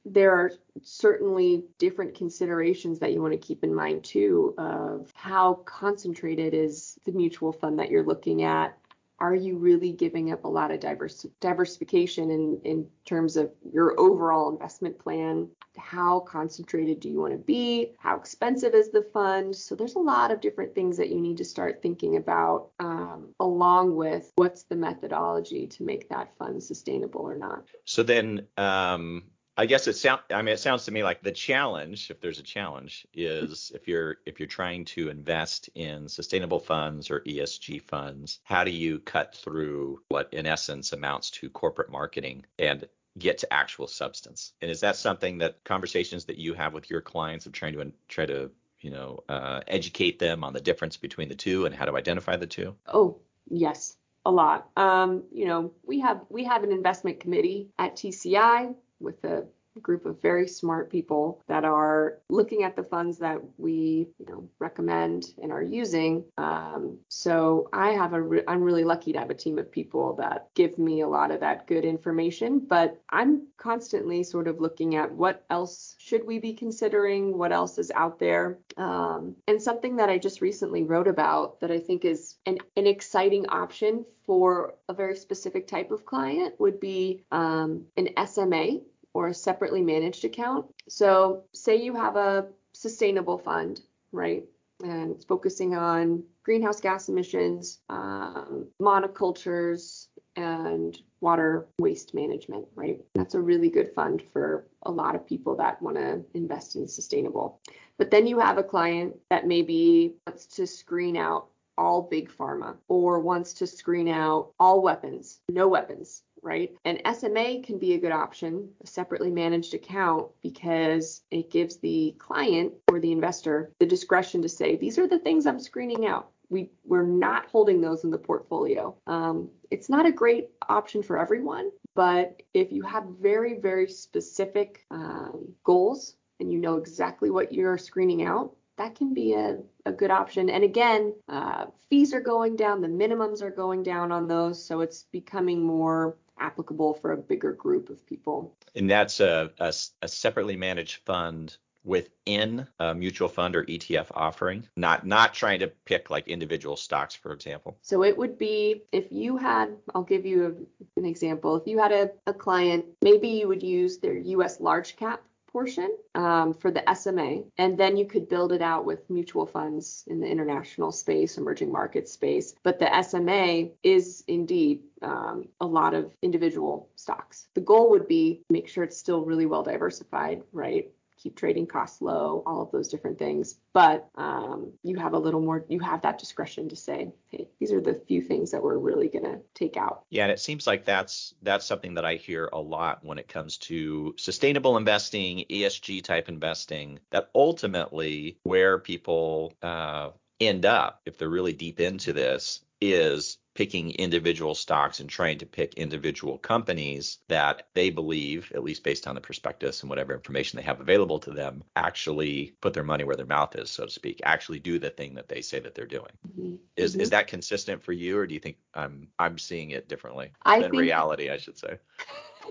there 0.05 0.33
are 0.33 0.53
certainly 0.83 1.65
different 1.79 2.15
considerations 2.15 2.99
that 2.99 3.13
you 3.13 3.21
want 3.21 3.33
to 3.33 3.47
keep 3.47 3.63
in 3.63 3.75
mind 3.75 4.03
too 4.03 4.55
of 4.57 5.13
how 5.15 5.55
concentrated 5.67 6.55
is 6.55 6.99
the 7.05 7.13
mutual 7.13 7.53
fund 7.53 7.79
that 7.79 7.91
you're 7.91 8.05
looking 8.05 8.43
at 8.43 8.79
are 9.21 9.35
you 9.35 9.57
really 9.57 9.93
giving 9.93 10.33
up 10.33 10.45
a 10.45 10.49
lot 10.49 10.71
of 10.71 10.81
diverse, 10.81 11.27
diversification 11.41 12.31
in, 12.31 12.61
in 12.65 12.87
terms 13.05 13.37
of 13.37 13.51
your 13.73 13.99
overall 13.99 14.51
investment 14.51 14.99
plan? 14.99 15.49
How 15.77 16.21
concentrated 16.21 17.01
do 17.01 17.09
you 17.09 17.21
want 17.21 17.33
to 17.33 17.39
be? 17.39 17.93
How 17.99 18.17
expensive 18.17 18.75
is 18.75 18.91
the 18.91 19.07
fund? 19.13 19.55
So 19.55 19.75
there's 19.75 19.95
a 19.95 20.01
lot 20.01 20.31
of 20.31 20.41
different 20.41 20.75
things 20.75 20.97
that 20.97 21.11
you 21.11 21.21
need 21.21 21.37
to 21.39 21.45
start 21.45 21.83
thinking 21.83 22.17
about, 22.17 22.71
um, 22.81 23.29
along 23.41 23.97
with 23.97 24.33
what's 24.37 24.65
the 24.65 24.77
methodology 24.77 25.67
to 25.67 25.83
make 25.83 26.09
that 26.09 26.37
fund 26.39 26.63
sustainable 26.63 27.23
or 27.23 27.37
not. 27.37 27.65
So 27.85 28.03
then, 28.03 28.47
um, 28.57 29.25
I 29.59 29.67
guess 29.67 29.89
it 29.89 29.95
sound 29.95 30.21
I 30.31 30.41
mean 30.41 30.55
it 30.55 30.61
sounds 30.61 30.85
to 30.85 30.93
me 30.93 31.03
like 31.03 31.21
the 31.21 31.33
challenge, 31.33 32.13
if 32.13 32.21
there's 32.21 32.39
a 32.39 32.45
challenge, 32.45 33.09
is 33.13 33.73
if 33.75 33.89
you're 33.89 34.19
if 34.25 34.39
you're 34.39 34.47
trying 34.47 34.85
to 34.87 35.09
invest 35.09 35.69
in 35.75 36.09
sustainable 36.09 36.61
funds 36.61 37.11
or 37.11 37.21
ESG 37.23 37.83
funds, 37.83 38.39
how 38.45 38.63
do 38.63 38.71
you 38.71 39.01
cut 39.01 39.35
through 39.35 40.01
what 40.11 40.33
in 40.33 40.47
essence 40.47 40.93
amounts 40.93 41.31
to 41.31 41.51
corporate 41.51 41.91
marketing 41.91 42.47
and 42.57 42.87
get 43.19 43.39
to 43.39 43.53
actual 43.53 43.89
substance? 43.89 44.53
And 44.63 44.71
is 44.71 44.79
that 44.81 44.95
something 44.95 45.39
that 45.39 45.65
conversations 45.65 46.27
that 46.27 46.39
you 46.39 46.55
have 46.55 46.73
with 46.73 46.89
your 46.89 47.01
clients 47.01 47.47
of 47.47 47.53
trying 47.53 47.73
to 47.73 47.93
try 48.07 48.27
to 48.27 48.53
you 48.81 48.91
know 48.93 49.25
uh, 49.29 49.63
educate 49.67 50.21
them 50.21 50.45
on 50.45 50.53
the 50.53 50.61
difference 50.61 50.97
between 50.97 51.29
the 51.29 51.35
two 51.35 51.67
and 51.67 51.75
how 51.75 51.85
to 51.85 51.97
identify 51.97 52.37
the 52.37 52.47
two? 52.47 52.77
Oh 52.87 53.19
yes, 53.51 53.97
a 54.25 54.31
lot. 54.31 54.69
Um, 54.77 55.25
you 55.33 55.47
know, 55.47 55.73
we 55.85 55.99
have 55.99 56.21
we 56.29 56.45
have 56.45 56.63
an 56.63 56.71
investment 56.71 57.19
committee 57.19 57.71
at 57.77 57.97
TCI 57.97 58.77
with 59.01 59.23
a 59.25 59.45
group 59.83 60.07
of 60.07 60.21
very 60.23 60.49
smart 60.49 60.91
people 60.91 61.43
that 61.49 61.65
are 61.65 62.19
looking 62.29 62.63
at 62.63 62.77
the 62.77 62.83
funds 62.83 63.19
that 63.19 63.39
we 63.57 64.09
you 64.19 64.27
know 64.27 64.49
recommend 64.59 65.27
and 65.43 65.53
are 65.53 65.63
using. 65.63 66.25
Um, 66.37 66.99
so 67.09 67.69
i 67.73 67.91
have 67.91 68.13
a 68.13 68.21
re- 68.21 68.45
i'm 68.47 68.63
really 68.63 68.85
lucky 68.85 69.13
to 69.13 69.19
have 69.19 69.31
a 69.31 69.35
team 69.35 69.59
of 69.59 69.71
people 69.71 70.15
that 70.15 70.49
give 70.55 70.79
me 70.79 71.01
a 71.01 71.09
lot 71.09 71.31
of 71.31 71.41
that 71.41 71.67
good 71.67 71.85
information 71.85 72.59
but 72.59 73.01
i'm 73.11 73.47
constantly 73.57 74.23
sort 74.23 74.47
of 74.47 74.61
looking 74.61 74.95
at 74.97 75.11
what 75.11 75.45
else 75.51 75.97
should 75.99 76.25
we 76.27 76.39
be 76.39 76.53
considering 76.53 77.37
what 77.37 77.53
else 77.53 77.79
is 77.79 77.91
out 77.95 78.19
there. 78.19 78.59
Um, 78.77 79.35
and 79.47 79.61
something 79.61 79.97
that 79.97 80.09
i 80.09 80.19
just 80.19 80.41
recently 80.41 80.85
wrote 80.85 81.09
about 81.09 81.61
that 81.61 81.71
i 81.71 81.79
think 81.79 82.05
is 82.05 82.37
an, 82.47 82.59
an 82.77 82.87
exciting 82.87 83.49
option 83.49 84.05
for 84.25 84.75
a 84.89 84.95
very 84.95 85.17
specific 85.17 85.67
type 85.67 85.91
of 85.91 86.05
client 86.05 86.55
would 86.61 86.79
be 86.79 87.25
um, 87.33 87.87
an 87.97 88.09
SMA 88.27 88.81
or 89.19 89.27
a 89.27 89.35
separately 89.35 89.83
managed 89.83 90.25
account. 90.25 90.65
So, 90.89 91.43
say 91.53 91.75
you 91.75 91.93
have 91.97 92.15
a 92.15 92.47
sustainable 92.73 93.37
fund, 93.37 93.81
right? 94.13 94.45
And 94.85 95.11
it's 95.11 95.25
focusing 95.25 95.75
on 95.75 96.23
greenhouse 96.45 96.81
gas 96.81 97.09
emissions, 97.09 97.81
um, 97.91 98.69
monocultures, 98.81 100.07
and 100.37 100.97
water 101.21 101.67
waste 101.81 102.15
management, 102.15 102.67
right? 102.77 103.01
That's 103.17 103.35
a 103.35 103.41
really 103.41 103.71
good 103.71 103.93
fund 103.93 104.23
for 104.33 104.69
a 104.85 104.91
lot 104.93 105.17
of 105.17 105.27
people 105.27 105.57
that 105.57 105.83
want 105.83 105.97
to 105.97 106.25
invest 106.35 106.77
in 106.77 106.87
sustainable. 106.87 107.61
But 107.97 108.13
then 108.13 108.29
you 108.29 108.39
have 108.39 108.57
a 108.57 108.63
client 108.63 109.17
that 109.31 109.49
maybe 109.49 110.15
wants 110.29 110.47
to 110.47 110.65
screen 110.65 111.17
out 111.17 111.49
all 111.77 112.03
big 112.03 112.31
pharma 112.31 112.77
or 112.87 113.19
wants 113.19 113.53
to 113.55 113.67
screen 113.67 114.07
out 114.07 114.53
all 114.61 114.81
weapons, 114.81 115.41
no 115.49 115.67
weapons, 115.67 116.23
right? 116.43 116.73
And 116.85 117.01
SMA 117.15 117.63
can 117.63 117.79
be 117.79 117.95
a 117.95 117.99
good 117.99 118.13
option, 118.13 118.69
a 118.83 118.87
separately 118.87 119.31
managed 119.31 119.75
account, 119.75 120.29
because 120.43 121.23
it 121.31 121.51
gives 121.51 121.77
the 121.77 122.15
client 122.19 122.73
or 122.91 123.01
the 123.01 123.13
investor 123.13 123.73
the 123.79 123.87
discretion 123.87 124.43
to 124.43 124.49
say, 124.49 124.77
these 124.77 124.99
are 124.99 125.07
the 125.07 125.19
things 125.19 125.47
I'm 125.47 125.61
screening 125.61 126.07
out. 126.07 126.31
We, 126.51 126.71
we're 126.85 127.03
not 127.07 127.47
holding 127.47 127.81
those 127.81 128.05
in 128.05 128.11
the 128.11 128.19
portfolio. 128.19 128.97
Um, 129.07 129.51
it's 129.71 129.91
not 129.91 130.07
a 130.07 130.13
great 130.13 130.49
option 130.69 131.03
for 131.03 131.19
everyone, 131.19 131.71
but 131.95 132.43
if 132.55 132.73
you 132.73 132.83
have 132.83 133.05
very, 133.21 133.59
very 133.59 133.89
specific 133.89 134.87
um, 134.91 135.53
goals 135.65 136.17
and 136.41 136.51
you 136.51 136.59
know 136.59 136.77
exactly 136.77 137.31
what 137.31 137.53
you're 137.53 137.77
screening 137.77 138.25
out, 138.25 138.55
that 138.79 138.95
can 138.95 139.13
be 139.13 139.35
a, 139.35 139.59
a 139.85 139.93
good 139.93 140.11
option. 140.11 140.49
And 140.49 140.65
again, 140.65 141.13
uh, 141.29 141.67
fees 141.91 142.15
are 142.15 142.21
going 142.21 142.57
down, 142.57 142.81
the 142.81 142.89
minimums 142.89 143.43
are 143.43 143.51
going 143.51 143.83
down 143.83 144.13
on 144.13 144.29
those, 144.29 144.65
so 144.65 144.81
it's 144.81 145.03
becoming 145.13 145.61
more 145.61 146.17
applicable 146.41 146.95
for 146.95 147.13
a 147.13 147.17
bigger 147.17 147.53
group 147.53 147.91
of 147.91 148.05
people. 148.07 148.55
And 148.75 148.91
that's 148.91 149.21
a, 149.21 149.51
a, 149.59 149.73
a 150.03 150.09
separately 150.09 150.57
managed 150.57 151.03
fund 151.05 151.57
within 151.85 152.67
a 152.79 152.95
mutual 152.95 153.29
fund 153.29 153.57
or 153.57 153.65
ETF 153.65 154.09
offering, 154.11 154.69
not 154.77 155.07
not 155.07 155.33
trying 155.33 155.61
to 155.61 155.69
pick 155.87 156.11
like 156.11 156.29
individual 156.29 156.77
stocks, 156.77 157.15
for 157.15 157.33
example. 157.33 157.79
So 157.83 158.05
it 158.05 158.17
would 158.17 158.37
be 158.37 158.83
if 158.93 159.11
you 159.11 159.39
had, 159.39 159.75
I'll 159.95 160.03
give 160.03 160.27
you 160.27 160.67
an 160.97 161.07
example. 161.07 161.57
If 161.57 161.67
you 161.67 161.79
had 161.79 161.93
a, 161.93 162.11
a 162.27 162.35
client, 162.35 162.85
maybe 163.03 163.29
you 163.29 163.49
would 163.49 163.63
use 163.63 163.99
their 163.99 164.17
US 164.17 164.61
large 164.61 164.97
cap 164.97 165.23
portion 165.49 165.97
um, 166.15 166.55
for 166.55 166.71
the 166.71 166.83
SMA, 166.95 167.43
and 167.59 167.77
then 167.77 167.97
you 167.97 168.07
could 168.07 168.29
build 168.29 168.53
it 168.53 168.63
out 168.63 168.85
with 168.85 169.09
mutual 169.11 169.47
funds 169.47 170.05
in 170.07 170.21
the 170.21 170.27
international 170.27 170.93
space, 170.93 171.39
emerging 171.39 171.73
market 171.73 172.09
space. 172.09 172.55
But 172.63 172.79
the 172.79 173.03
SMA 173.03 173.71
is 173.83 174.25
indeed 174.29 174.83
um, 175.03 175.49
a 175.61 175.67
lot 175.67 175.95
of 175.95 176.15
individual 176.23 176.89
stocks. 176.97 177.49
The 177.55 177.61
goal 177.61 177.91
would 177.91 178.09
be 178.09 178.43
make 178.51 178.69
sure 178.69 178.85
it's 178.85 178.97
still 178.97 179.25
really 179.25 179.47
well 179.47 179.63
diversified, 179.63 180.43
right? 180.53 180.91
Keep 181.19 181.37
trading 181.37 181.67
costs 181.67 182.01
low, 182.01 182.43
all 182.47 182.63
of 182.63 182.71
those 182.71 182.89
different 182.89 183.19
things. 183.19 183.57
But 183.73 184.09
um, 184.15 184.73
you 184.83 184.97
have 184.97 185.13
a 185.13 185.19
little 185.19 185.41
more, 185.41 185.65
you 185.69 185.81
have 185.81 186.03
that 186.03 186.19
discretion 186.19 186.69
to 186.69 186.77
say, 186.77 187.13
hey, 187.29 187.49
these 187.59 187.73
are 187.73 187.81
the 187.81 187.95
few 187.95 188.23
things 188.23 188.51
that 188.53 188.63
we're 188.63 188.79
really 188.79 189.09
going 189.09 189.25
to 189.25 189.41
take 189.55 189.77
out. 189.77 190.05
Yeah, 190.11 190.25
and 190.25 190.33
it 190.33 190.41
seems 190.41 190.67
like 190.67 190.85
that's 190.85 191.35
that's 191.43 191.67
something 191.67 191.95
that 191.95 192.05
I 192.05 192.15
hear 192.15 192.49
a 192.53 192.61
lot 192.61 193.05
when 193.05 193.19
it 193.19 193.29
comes 193.29 193.59
to 193.59 194.15
sustainable 194.17 194.77
investing, 194.77 195.45
ESG 195.51 196.03
type 196.03 196.29
investing. 196.29 197.01
That 197.11 197.31
ultimately 197.35 198.39
where 198.43 198.79
people 198.79 199.55
uh, 199.63 200.11
end 200.41 200.65
up, 200.65 201.01
if 201.07 201.19
they're 201.19 201.29
really 201.29 201.53
deep 201.53 201.81
into 201.81 202.13
this, 202.13 202.61
is 202.81 203.39
picking 203.59 203.91
individual 203.91 204.55
stocks 204.55 205.01
and 205.01 205.11
trying 205.11 205.37
to 205.37 205.45
pick 205.45 205.75
individual 205.75 206.39
companies 206.39 207.19
that 207.27 207.67
they 207.75 207.91
believe, 207.91 208.53
at 208.55 208.63
least 208.63 208.85
based 208.85 209.09
on 209.09 209.17
the 209.17 209.21
prospectus 209.21 209.81
and 209.81 209.91
whatever 209.91 210.15
information 210.15 210.57
they 210.57 210.63
have 210.63 210.81
available 210.81 211.19
to 211.19 211.33
them, 211.33 211.65
actually 211.75 212.55
put 212.61 212.73
their 212.73 212.85
money 212.85 213.03
where 213.03 213.17
their 213.17 213.27
mouth 213.27 213.57
is, 213.57 213.69
so 213.69 213.85
to 213.85 213.91
speak, 213.91 214.21
actually 214.23 214.61
do 214.61 214.79
the 214.79 214.91
thing 214.91 215.15
that 215.15 215.29
they 215.29 215.41
say 215.41 215.59
that 215.59 215.75
they're 215.75 215.87
doing. 215.87 216.13
Mm-hmm. 216.29 216.55
Is 216.77 216.93
mm-hmm. 216.93 217.01
is 217.01 217.11
that 217.11 217.27
consistent 217.27 217.83
for 217.83 217.93
you, 217.93 218.17
or 218.17 218.29
do 218.29 218.35
you 218.35 218.41
think 218.41 218.59
I'm 218.75 219.09
I'm 219.19 219.39
seeing 219.39 219.71
it 219.71 219.89
differently 219.89 220.31
I 220.43 220.61
than 220.61 220.71
think, 220.71 220.81
reality, 220.81 221.29
I 221.29 221.39
should 221.39 221.59
say? 221.59 221.79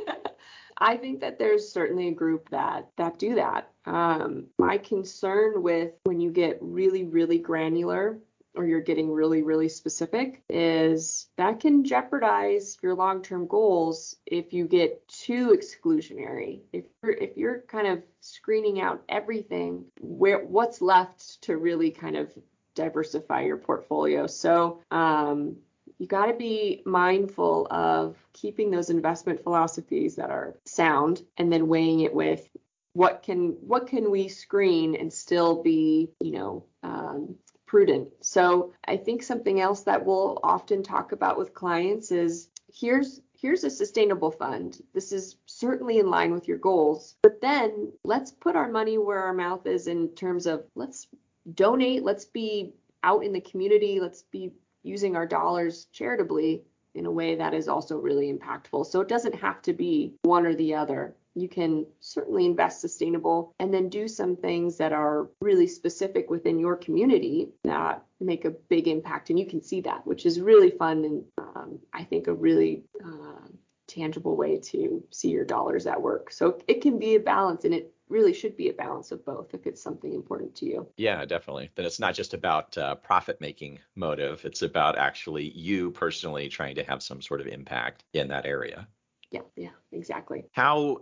I 0.79 0.97
think 0.97 1.21
that 1.21 1.39
there's 1.39 1.71
certainly 1.71 2.09
a 2.09 2.13
group 2.13 2.49
that 2.49 2.89
that 2.97 3.17
do 3.17 3.35
that. 3.35 3.71
Um, 3.85 4.47
my 4.57 4.77
concern 4.77 5.63
with 5.63 5.93
when 6.03 6.19
you 6.19 6.31
get 6.31 6.57
really, 6.61 7.05
really 7.05 7.39
granular 7.39 8.19
or 8.57 8.65
you're 8.65 8.81
getting 8.81 9.11
really, 9.11 9.43
really 9.43 9.69
specific, 9.69 10.41
is 10.49 11.27
that 11.37 11.59
can 11.59 11.83
jeopardize 11.83 12.77
your 12.81 12.95
long-term 12.95 13.47
goals 13.47 14.15
if 14.25 14.53
you 14.53 14.67
get 14.67 15.07
too 15.07 15.55
exclusionary. 15.57 16.61
If 16.73 16.85
you're 17.03 17.13
if 17.13 17.37
you're 17.37 17.61
kind 17.61 17.87
of 17.87 18.03
screening 18.19 18.81
out 18.81 19.03
everything, 19.07 19.85
where 20.01 20.43
what's 20.43 20.81
left 20.81 21.41
to 21.43 21.57
really 21.57 21.91
kind 21.91 22.17
of 22.17 22.31
diversify 22.75 23.41
your 23.41 23.57
portfolio. 23.57 24.27
So 24.27 24.81
um, 24.91 25.57
you 25.97 26.07
got 26.07 26.27
to 26.27 26.33
be 26.33 26.83
mindful 26.85 27.67
of 27.71 28.17
keeping 28.33 28.71
those 28.71 28.89
investment 28.89 29.43
philosophies 29.43 30.15
that 30.15 30.29
are 30.29 30.55
sound 30.65 31.21
and 31.37 31.51
then 31.51 31.67
weighing 31.67 32.01
it 32.01 32.13
with 32.13 32.47
what 32.93 33.21
can 33.21 33.49
what 33.61 33.87
can 33.87 34.09
we 34.09 34.27
screen 34.27 34.95
and 34.95 35.13
still 35.13 35.61
be 35.61 36.09
you 36.19 36.31
know 36.31 36.65
um, 36.81 37.35
prudent. 37.67 38.09
So 38.21 38.73
I 38.87 38.97
think 38.97 39.21
something 39.21 39.59
else 39.59 39.83
that 39.83 40.03
we'll 40.03 40.39
often 40.43 40.81
talk 40.81 41.11
about 41.11 41.37
with 41.37 41.53
clients 41.53 42.11
is 42.11 42.49
here's 42.73 43.21
here's 43.33 43.63
a 43.63 43.69
sustainable 43.69 44.31
fund. 44.31 44.81
This 44.93 45.11
is 45.11 45.35
certainly 45.45 45.99
in 45.99 46.09
line 46.09 46.33
with 46.33 46.47
your 46.47 46.57
goals. 46.57 47.15
But 47.21 47.39
then 47.39 47.91
let's 48.03 48.31
put 48.31 48.55
our 48.55 48.69
money 48.69 48.97
where 48.97 49.19
our 49.19 49.33
mouth 49.33 49.67
is 49.67 49.85
in 49.85 50.09
terms 50.15 50.47
of 50.47 50.63
let's 50.73 51.07
donate, 51.53 52.03
let's 52.03 52.25
be 52.25 52.73
out 53.03 53.23
in 53.23 53.33
the 53.33 53.41
community, 53.41 53.99
let's 53.99 54.23
be 54.23 54.53
using 54.81 55.15
our 55.15 55.27
dollars 55.27 55.85
charitably 55.91 56.63
in 56.95 57.05
a 57.05 57.11
way 57.11 57.35
that 57.35 57.53
is 57.53 57.67
also 57.67 57.97
really 57.97 58.33
impactful. 58.33 58.87
So 58.87 59.01
it 59.01 59.07
doesn't 59.07 59.35
have 59.35 59.61
to 59.63 59.73
be 59.73 60.15
one 60.23 60.47
or 60.47 60.55
the 60.55 60.73
other. 60.73 61.15
You 61.37 61.47
can 61.47 61.85
certainly 61.99 62.45
invest 62.45 62.81
sustainable 62.81 63.53
and 63.59 63.73
then 63.73 63.89
do 63.89 64.07
some 64.07 64.35
things 64.35 64.77
that 64.77 64.91
are 64.91 65.29
really 65.39 65.67
specific 65.67 66.29
within 66.29 66.57
your 66.57 66.75
community 66.75 67.49
that 67.63 68.03
make 68.19 68.45
a 68.45 68.49
big 68.49 68.87
impact. 68.87 69.29
And 69.29 69.37
you 69.37 69.45
can 69.45 69.61
see 69.61 69.81
that, 69.81 70.05
which 70.07 70.25
is 70.25 70.41
really 70.41 70.71
fun 70.71 71.05
and 71.05 71.23
um, 71.37 71.79
I 71.93 72.03
think 72.03 72.27
a 72.27 72.33
really 72.33 72.83
uh, 73.05 73.47
tangible 73.87 74.35
way 74.35 74.57
to 74.57 75.03
see 75.11 75.29
your 75.29 75.45
dollars 75.45 75.85
at 75.87 76.01
work. 76.01 76.31
So 76.31 76.59
it 76.67 76.81
can 76.81 76.97
be 76.97 77.15
a 77.15 77.19
balance 77.19 77.65
and 77.65 77.73
it 77.73 77.93
really 78.09 78.33
should 78.33 78.55
be 78.55 78.69
a 78.69 78.73
balance 78.73 79.11
of 79.11 79.25
both 79.25 79.53
if 79.53 79.67
it's 79.67 79.81
something 79.81 80.13
important 80.13 80.55
to 80.55 80.65
you. 80.65 80.87
Yeah, 80.97 81.25
definitely. 81.25 81.69
Then 81.75 81.85
it's 81.85 81.99
not 81.99 82.15
just 82.15 82.33
about 82.33 82.77
uh, 82.77 82.95
profit 82.95 83.41
making 83.41 83.79
motive, 83.95 84.45
it's 84.45 84.61
about 84.61 84.97
actually 84.97 85.51
you 85.51 85.91
personally 85.91 86.49
trying 86.49 86.75
to 86.75 86.83
have 86.83 87.03
some 87.03 87.21
sort 87.21 87.41
of 87.41 87.47
impact 87.47 88.03
in 88.13 88.27
that 88.29 88.45
area. 88.45 88.87
Yeah, 89.31 89.41
yeah, 89.55 89.69
exactly. 89.91 90.45
How 90.53 91.01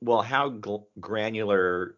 well, 0.00 0.22
how 0.22 0.50
gl- 0.50 0.86
granular 1.00 1.96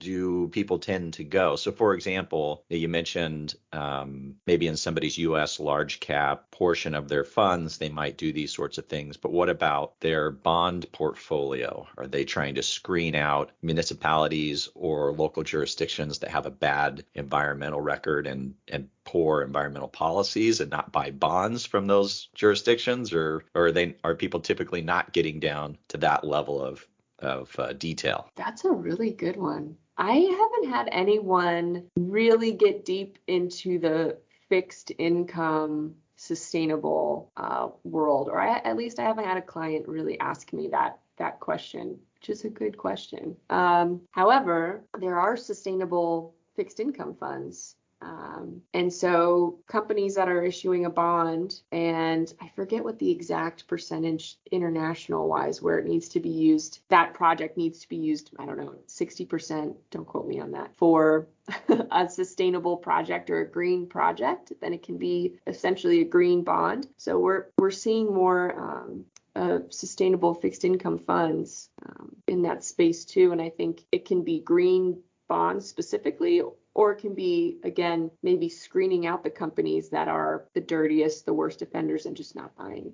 do 0.00 0.48
people 0.48 0.78
tend 0.78 1.14
to 1.14 1.24
go? 1.24 1.56
So, 1.56 1.72
for 1.72 1.94
example, 1.94 2.64
you 2.68 2.88
mentioned 2.88 3.54
um, 3.72 4.36
maybe 4.46 4.66
in 4.66 4.76
somebody's 4.76 5.18
U.S. 5.18 5.60
large 5.60 6.00
cap 6.00 6.50
portion 6.50 6.94
of 6.94 7.08
their 7.08 7.24
funds, 7.24 7.78
they 7.78 7.88
might 7.88 8.18
do 8.18 8.32
these 8.32 8.52
sorts 8.52 8.78
of 8.78 8.86
things. 8.86 9.16
But 9.16 9.32
what 9.32 9.48
about 9.48 9.98
their 10.00 10.30
bond 10.30 10.90
portfolio? 10.92 11.86
Are 11.96 12.06
they 12.06 12.24
trying 12.24 12.56
to 12.56 12.62
screen 12.62 13.14
out 13.14 13.50
municipalities 13.62 14.68
or 14.74 15.12
local 15.12 15.42
jurisdictions 15.42 16.18
that 16.18 16.30
have 16.30 16.46
a 16.46 16.50
bad 16.50 17.04
environmental 17.14 17.80
record 17.80 18.26
and 18.26 18.54
and 18.68 18.88
poor 19.04 19.40
environmental 19.40 19.88
policies 19.88 20.60
and 20.60 20.70
not 20.70 20.92
buy 20.92 21.10
bonds 21.10 21.64
from 21.64 21.86
those 21.86 22.28
jurisdictions, 22.34 23.14
or, 23.14 23.42
or 23.54 23.66
are 23.66 23.72
they 23.72 23.96
are 24.04 24.14
people 24.14 24.40
typically 24.40 24.82
not 24.82 25.14
getting 25.14 25.40
down 25.40 25.78
to 25.88 25.96
that 25.96 26.24
level 26.24 26.62
of 26.62 26.86
of 27.20 27.54
uh, 27.58 27.72
detail? 27.74 28.30
That's 28.36 28.64
a 28.64 28.70
really 28.70 29.10
good 29.10 29.36
one. 29.36 29.76
I 29.96 30.12
haven't 30.12 30.70
had 30.70 30.88
anyone 30.92 31.84
really 31.96 32.52
get 32.52 32.84
deep 32.84 33.18
into 33.26 33.78
the 33.78 34.18
fixed 34.48 34.92
income 34.98 35.94
sustainable 36.16 37.30
uh, 37.36 37.68
world, 37.84 38.28
or 38.28 38.40
I, 38.40 38.58
at 38.58 38.76
least 38.76 38.98
I 38.98 39.04
haven't 39.04 39.24
had 39.24 39.36
a 39.36 39.42
client 39.42 39.88
really 39.88 40.18
ask 40.20 40.52
me 40.52 40.68
that 40.68 40.98
that 41.16 41.40
question, 41.40 41.98
which 42.14 42.30
is 42.30 42.44
a 42.44 42.48
good 42.48 42.76
question. 42.76 43.36
Um, 43.50 44.00
however, 44.12 44.84
there 45.00 45.18
are 45.18 45.36
sustainable 45.36 46.34
fixed 46.54 46.80
income 46.80 47.16
funds 47.18 47.76
um, 48.00 48.62
and 48.74 48.92
so 48.92 49.58
companies 49.66 50.14
that 50.14 50.28
are 50.28 50.42
issuing 50.42 50.84
a 50.84 50.90
bond, 50.90 51.60
and 51.72 52.32
I 52.40 52.48
forget 52.54 52.84
what 52.84 52.98
the 52.98 53.10
exact 53.10 53.66
percentage 53.66 54.38
international 54.52 55.28
wise 55.28 55.60
where 55.60 55.78
it 55.78 55.86
needs 55.86 56.08
to 56.10 56.20
be 56.20 56.28
used, 56.28 56.80
that 56.88 57.14
project 57.14 57.56
needs 57.56 57.80
to 57.80 57.88
be 57.88 57.96
used, 57.96 58.30
I 58.38 58.46
don't 58.46 58.58
know, 58.58 58.74
60%, 58.86 59.74
don't 59.90 60.06
quote 60.06 60.28
me 60.28 60.38
on 60.38 60.52
that, 60.52 60.70
for 60.76 61.26
a 61.90 62.08
sustainable 62.08 62.76
project 62.76 63.30
or 63.30 63.40
a 63.40 63.50
green 63.50 63.86
project, 63.86 64.52
then 64.60 64.72
it 64.72 64.84
can 64.84 64.98
be 64.98 65.34
essentially 65.46 66.00
a 66.00 66.04
green 66.04 66.44
bond. 66.44 66.86
So 66.98 67.18
we're 67.18 67.46
we're 67.58 67.70
seeing 67.70 68.14
more 68.14 68.54
um, 68.58 69.04
uh, 69.34 69.60
sustainable 69.70 70.34
fixed 70.34 70.64
income 70.64 70.98
funds 70.98 71.70
um, 71.84 72.14
in 72.26 72.42
that 72.42 72.64
space 72.64 73.04
too. 73.04 73.32
And 73.32 73.40
I 73.40 73.50
think 73.50 73.84
it 73.90 74.04
can 74.04 74.22
be 74.22 74.40
green 74.40 75.02
bonds 75.28 75.66
specifically 75.66 76.42
or 76.78 76.92
it 76.92 77.00
can 77.00 77.12
be 77.12 77.58
again 77.64 78.08
maybe 78.22 78.48
screening 78.48 79.04
out 79.04 79.24
the 79.24 79.30
companies 79.30 79.88
that 79.88 80.06
are 80.06 80.44
the 80.54 80.60
dirtiest 80.60 81.26
the 81.26 81.32
worst 81.32 81.60
offenders 81.60 82.06
and 82.06 82.16
just 82.16 82.36
not 82.36 82.56
buying 82.56 82.92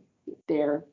their 0.48 0.84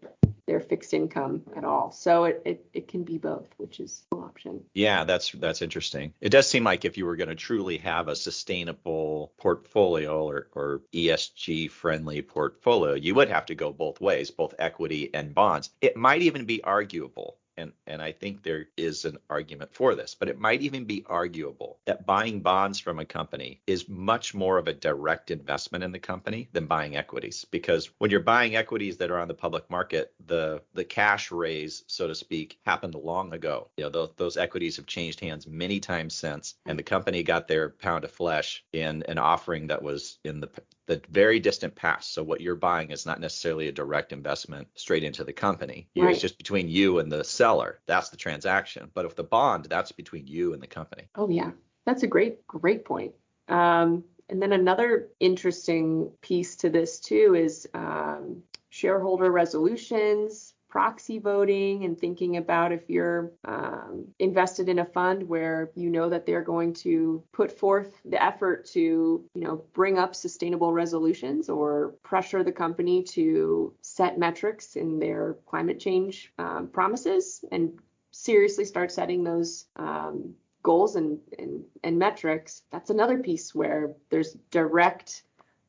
their 0.45 0.59
fixed 0.59 0.93
income 0.93 1.41
at 1.55 1.63
all. 1.63 1.91
So 1.91 2.25
it, 2.25 2.41
it, 2.43 2.65
it 2.73 2.87
can 2.89 3.03
be 3.03 3.17
both 3.17 3.47
which 3.55 3.79
is 3.79 4.03
an 4.11 4.17
option. 4.17 4.65
Yeah 4.73 5.05
that's 5.05 5.31
that's 5.31 5.61
interesting. 5.61 6.13
It 6.19 6.29
does 6.29 6.49
seem 6.49 6.65
like 6.65 6.83
if 6.83 6.97
you 6.97 7.05
were 7.05 7.15
going 7.15 7.29
to 7.29 7.35
truly 7.35 7.77
have 7.77 8.09
a 8.09 8.15
sustainable 8.15 9.31
portfolio 9.37 10.27
or, 10.27 10.49
or 10.51 10.81
esg 10.93 11.71
friendly 11.71 12.21
portfolio 12.21 12.93
you 12.95 13.15
would 13.15 13.29
have 13.29 13.45
to 13.45 13.55
go 13.55 13.71
both 13.71 14.01
ways 14.01 14.31
both 14.31 14.53
equity 14.59 15.09
and 15.13 15.33
bonds. 15.33 15.69
It 15.79 15.95
might 15.95 16.23
even 16.23 16.43
be 16.43 16.61
arguable 16.61 17.37
and, 17.61 17.71
and 17.87 18.01
I 18.01 18.11
think 18.11 18.43
there 18.43 18.67
is 18.75 19.05
an 19.05 19.17
argument 19.29 19.73
for 19.73 19.95
this, 19.95 20.15
but 20.15 20.27
it 20.27 20.39
might 20.39 20.61
even 20.61 20.85
be 20.85 21.05
arguable 21.07 21.79
that 21.85 22.05
buying 22.05 22.41
bonds 22.41 22.79
from 22.79 22.99
a 22.99 23.05
company 23.05 23.61
is 23.67 23.87
much 23.87 24.33
more 24.33 24.57
of 24.57 24.67
a 24.67 24.73
direct 24.73 25.31
investment 25.31 25.83
in 25.83 25.91
the 25.91 25.99
company 25.99 26.49
than 26.51 26.65
buying 26.65 26.97
equities. 26.97 27.45
Because 27.49 27.89
when 27.99 28.11
you're 28.11 28.19
buying 28.19 28.55
equities 28.55 28.97
that 28.97 29.11
are 29.11 29.19
on 29.19 29.27
the 29.27 29.33
public 29.33 29.69
market, 29.69 30.13
the 30.25 30.61
the 30.73 30.83
cash 30.83 31.31
raise, 31.31 31.83
so 31.87 32.07
to 32.07 32.15
speak, 32.15 32.59
happened 32.65 32.95
long 32.95 33.33
ago. 33.33 33.69
You 33.77 33.85
know, 33.85 33.89
those, 33.89 34.09
those 34.17 34.37
equities 34.37 34.75
have 34.77 34.85
changed 34.85 35.19
hands 35.19 35.47
many 35.47 35.79
times 35.79 36.15
since, 36.15 36.55
and 36.65 36.77
the 36.77 36.83
company 36.83 37.23
got 37.23 37.47
their 37.47 37.69
pound 37.69 38.03
of 38.03 38.11
flesh 38.11 38.63
in 38.73 39.03
an 39.03 39.17
offering 39.17 39.67
that 39.67 39.81
was 39.81 40.19
in 40.23 40.39
the 40.39 40.49
the 40.91 41.01
very 41.09 41.39
distant 41.39 41.73
past. 41.73 42.13
So 42.13 42.21
what 42.21 42.41
you're 42.41 42.55
buying 42.55 42.91
is 42.91 43.05
not 43.05 43.21
necessarily 43.21 43.69
a 43.69 43.71
direct 43.71 44.11
investment 44.11 44.67
straight 44.75 45.05
into 45.05 45.23
the 45.23 45.31
company. 45.31 45.87
Right. 45.95 46.11
It's 46.11 46.19
just 46.19 46.37
between 46.37 46.67
you 46.67 46.99
and 46.99 47.09
the 47.09 47.23
seller. 47.23 47.79
That's 47.85 48.09
the 48.09 48.17
transaction. 48.17 48.91
But 48.93 49.05
if 49.05 49.15
the 49.15 49.23
bond, 49.23 49.67
that's 49.69 49.93
between 49.93 50.27
you 50.27 50.51
and 50.53 50.61
the 50.61 50.67
company. 50.67 51.03
Oh 51.15 51.29
yeah, 51.29 51.51
that's 51.85 52.03
a 52.03 52.07
great 52.07 52.45
great 52.45 52.83
point. 52.83 53.13
Um, 53.47 54.03
and 54.27 54.41
then 54.41 54.51
another 54.51 55.07
interesting 55.21 56.11
piece 56.19 56.57
to 56.57 56.69
this 56.69 56.99
too 56.99 57.35
is 57.35 57.69
um, 57.73 58.43
shareholder 58.69 59.31
resolutions 59.31 60.50
proxy 60.71 61.19
voting 61.19 61.83
and 61.83 61.99
thinking 61.99 62.37
about 62.37 62.71
if 62.71 62.89
you're 62.89 63.33
um, 63.43 64.07
invested 64.19 64.69
in 64.69 64.79
a 64.79 64.85
fund 64.85 65.27
where 65.27 65.69
you 65.75 65.89
know 65.89 66.09
that 66.09 66.25
they're 66.25 66.41
going 66.41 66.73
to 66.73 67.21
put 67.33 67.51
forth 67.51 67.99
the 68.05 68.23
effort 68.23 68.65
to 68.65 68.79
you 68.79 69.41
know 69.43 69.63
bring 69.73 69.99
up 69.99 70.15
sustainable 70.15 70.71
resolutions 70.71 71.49
or 71.49 71.93
pressure 72.03 72.41
the 72.43 72.51
company 72.51 73.03
to 73.03 73.73
set 73.81 74.17
metrics 74.17 74.77
in 74.77 74.97
their 74.97 75.35
climate 75.45 75.79
change 75.79 76.31
um, 76.39 76.67
promises 76.67 77.43
and 77.51 77.77
seriously 78.11 78.63
start 78.63 78.91
setting 78.91 79.23
those 79.23 79.65
um, 79.75 80.33
goals 80.63 80.95
and, 80.95 81.19
and, 81.37 81.63
and 81.83 81.99
metrics 81.99 82.63
that's 82.71 82.89
another 82.89 83.17
piece 83.19 83.53
where 83.53 83.93
there's 84.09 84.37
direct 84.51 85.23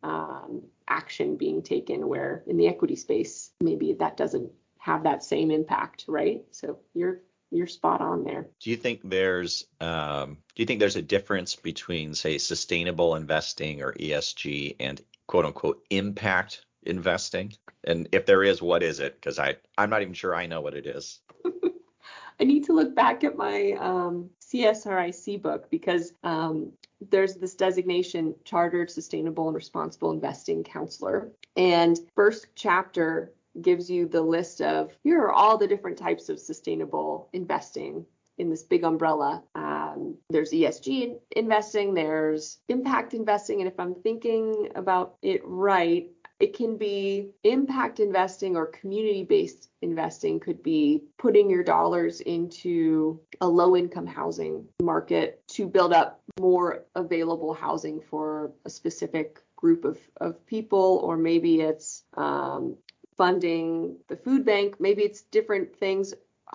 um, 0.04 0.62
action 0.86 1.36
being 1.36 1.62
taken 1.62 2.06
where 2.06 2.44
in 2.46 2.56
the 2.56 2.68
equity 2.68 2.96
space 2.96 3.50
maybe 3.60 3.94
that 3.94 4.16
doesn't 4.16 4.52
have 4.82 5.04
that 5.04 5.22
same 5.22 5.52
impact, 5.52 6.04
right? 6.08 6.42
So 6.50 6.80
you're 6.92 7.20
you're 7.52 7.68
spot 7.68 8.00
on 8.00 8.24
there. 8.24 8.48
Do 8.58 8.70
you 8.70 8.76
think 8.76 9.00
there's 9.04 9.64
um, 9.80 10.38
do 10.54 10.62
you 10.62 10.66
think 10.66 10.80
there's 10.80 10.96
a 10.96 11.02
difference 11.02 11.54
between 11.54 12.14
say 12.14 12.36
sustainable 12.38 13.14
investing 13.14 13.80
or 13.80 13.92
ESG 13.92 14.74
and 14.80 15.00
quote 15.28 15.44
unquote 15.44 15.84
impact 15.90 16.66
investing? 16.82 17.52
And 17.84 18.08
if 18.10 18.26
there 18.26 18.42
is, 18.42 18.60
what 18.60 18.82
is 18.82 18.98
it? 18.98 19.14
Because 19.14 19.38
I 19.38 19.56
I'm 19.78 19.88
not 19.88 20.02
even 20.02 20.14
sure 20.14 20.34
I 20.34 20.46
know 20.46 20.60
what 20.60 20.74
it 20.74 20.86
is. 20.86 21.20
I 22.40 22.44
need 22.44 22.64
to 22.64 22.72
look 22.72 22.92
back 22.92 23.22
at 23.22 23.36
my 23.36 23.76
um, 23.78 24.30
CSRIC 24.40 25.40
book 25.42 25.70
because 25.70 26.12
um, 26.24 26.72
there's 27.08 27.36
this 27.36 27.54
designation, 27.54 28.34
Chartered 28.44 28.90
Sustainable 28.90 29.46
and 29.46 29.54
Responsible 29.54 30.10
Investing 30.10 30.64
Counselor. 30.64 31.30
And 31.56 32.00
first 32.16 32.48
chapter 32.56 33.32
gives 33.60 33.90
you 33.90 34.06
the 34.06 34.22
list 34.22 34.60
of 34.60 34.92
here 35.02 35.20
are 35.20 35.32
all 35.32 35.58
the 35.58 35.66
different 35.66 35.98
types 35.98 36.28
of 36.28 36.38
sustainable 36.38 37.28
investing 37.32 38.06
in 38.38 38.50
this 38.50 38.62
big 38.62 38.84
umbrella. 38.84 39.42
Um, 39.54 40.16
there's 40.30 40.52
ESG 40.52 41.18
investing, 41.36 41.94
there's 41.94 42.58
impact 42.68 43.14
investing, 43.14 43.60
and 43.60 43.70
if 43.70 43.78
I'm 43.78 43.94
thinking 44.02 44.70
about 44.74 45.16
it 45.22 45.42
right, 45.44 46.10
it 46.40 46.56
can 46.56 46.76
be 46.76 47.30
impact 47.44 48.00
investing 48.00 48.56
or 48.56 48.66
community 48.66 49.22
based 49.22 49.68
investing, 49.80 50.40
could 50.40 50.60
be 50.60 51.04
putting 51.16 51.48
your 51.48 51.62
dollars 51.62 52.20
into 52.20 53.20
a 53.40 53.48
low 53.48 53.76
income 53.76 54.08
housing 54.08 54.66
market 54.82 55.40
to 55.48 55.68
build 55.68 55.92
up 55.92 56.20
more 56.40 56.84
available 56.96 57.54
housing 57.54 58.00
for 58.00 58.50
a 58.64 58.70
specific 58.70 59.38
group 59.54 59.84
of, 59.84 59.98
of 60.16 60.44
people, 60.44 61.00
or 61.04 61.16
maybe 61.16 61.60
it's 61.60 62.02
um, 62.16 62.76
funding 63.22 63.96
the 64.08 64.16
food 64.16 64.44
bank. 64.44 64.80
Maybe 64.80 65.02
it's 65.02 65.22
different 65.22 65.76
things. 65.76 66.12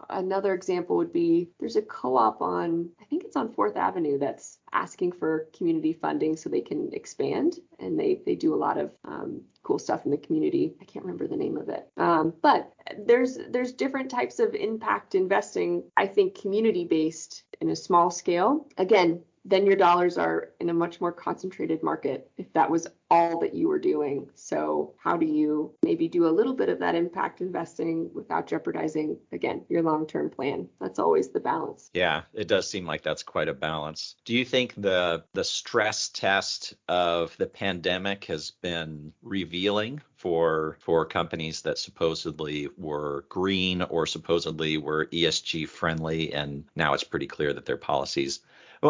Another 0.10 0.54
example 0.54 0.98
would 0.98 1.14
be 1.14 1.50
there's 1.62 1.78
a 1.78 1.82
co-op 1.82 2.42
on 2.42 2.90
I 3.00 3.06
think 3.06 3.24
it's 3.24 3.38
on 3.38 3.54
Fourth 3.54 3.78
Avenue 3.78 4.20
that's 4.20 4.58
asking 4.74 5.14
for 5.14 5.48
community 5.56 5.94
funding 5.94 6.36
so 6.36 6.50
they 6.50 6.60
can 6.60 6.90
expand 6.92 7.60
and 7.80 7.98
they 7.98 8.22
they 8.26 8.36
do 8.36 8.54
a 8.54 8.62
lot 8.66 8.78
of 8.78 8.92
um, 9.06 9.44
cool 9.64 9.80
stuff 9.80 10.04
in 10.04 10.12
the 10.12 10.18
community. 10.18 10.76
I 10.82 10.84
can't 10.84 11.06
remember 11.06 11.26
the 11.26 11.38
name 11.38 11.56
of 11.56 11.70
it. 11.70 11.88
Um, 11.96 12.34
but 12.42 12.74
there's 13.06 13.38
there's 13.50 13.72
different 13.72 14.12
types 14.12 14.40
of 14.40 14.54
impact 14.54 15.16
investing. 15.16 15.84
I 15.96 16.06
think 16.06 16.42
community 16.42 16.84
based 16.84 17.46
in 17.62 17.70
a 17.70 17.78
small 17.78 18.12
scale. 18.12 18.68
Again, 18.78 19.24
then 19.48 19.66
your 19.66 19.78
dollars 19.78 20.18
are 20.18 20.50
in 20.60 20.70
a 20.70 20.74
much 20.74 21.00
more 21.00 21.12
concentrated 21.12 21.82
market 21.82 22.30
if 22.38 22.52
that 22.54 22.70
was 22.70 22.88
all 23.10 23.40
that 23.40 23.56
you 23.56 23.70
were 23.70 23.80
doing. 23.80 24.30
So, 24.36 24.94
how 25.02 25.16
do 25.16 25.26
you 25.26 25.74
maybe 25.84 26.10
do 26.10 26.28
a 26.28 26.30
little 26.30 26.54
bit 26.54 26.68
of 26.68 26.80
that 26.80 26.96
impact 26.96 27.40
investing 27.40 28.10
without 28.14 28.48
jeopardizing, 28.48 29.18
again, 29.32 29.64
your 29.70 29.82
long 29.82 30.06
term 30.06 30.30
plan? 30.30 30.68
That's 30.82 31.00
always 31.00 31.30
the 31.30 31.40
balance. 31.40 31.90
Yeah, 31.94 32.24
it 32.34 32.50
does 32.50 32.70
seem 32.70 32.86
like 32.86 33.04
that's 33.04 33.24
quite 33.24 33.48
a 33.48 33.54
balance. 33.54 34.16
Do 34.26 34.36
you 34.36 34.44
think 34.44 34.74
the 34.76 35.24
the 35.34 35.46
stress 35.46 36.10
test 36.10 36.76
of 36.90 37.36
the 37.38 37.48
pandemic 37.48 38.26
has 38.26 38.52
been 38.52 39.14
revealing 39.24 40.02
for 40.18 40.78
for 40.82 41.06
companies 41.06 41.62
that 41.62 41.78
supposedly 41.78 42.68
were 42.78 43.24
green 43.30 43.82
or 43.84 44.06
supposedly 44.06 44.78
were 44.78 45.06
ESG 45.08 45.70
friendly 45.70 46.34
and 46.34 46.66
now 46.76 46.94
it's 46.94 47.04
pretty 47.04 47.28
clear 47.28 47.54
that 47.54 47.66
their 47.66 47.78
policies 47.78 48.40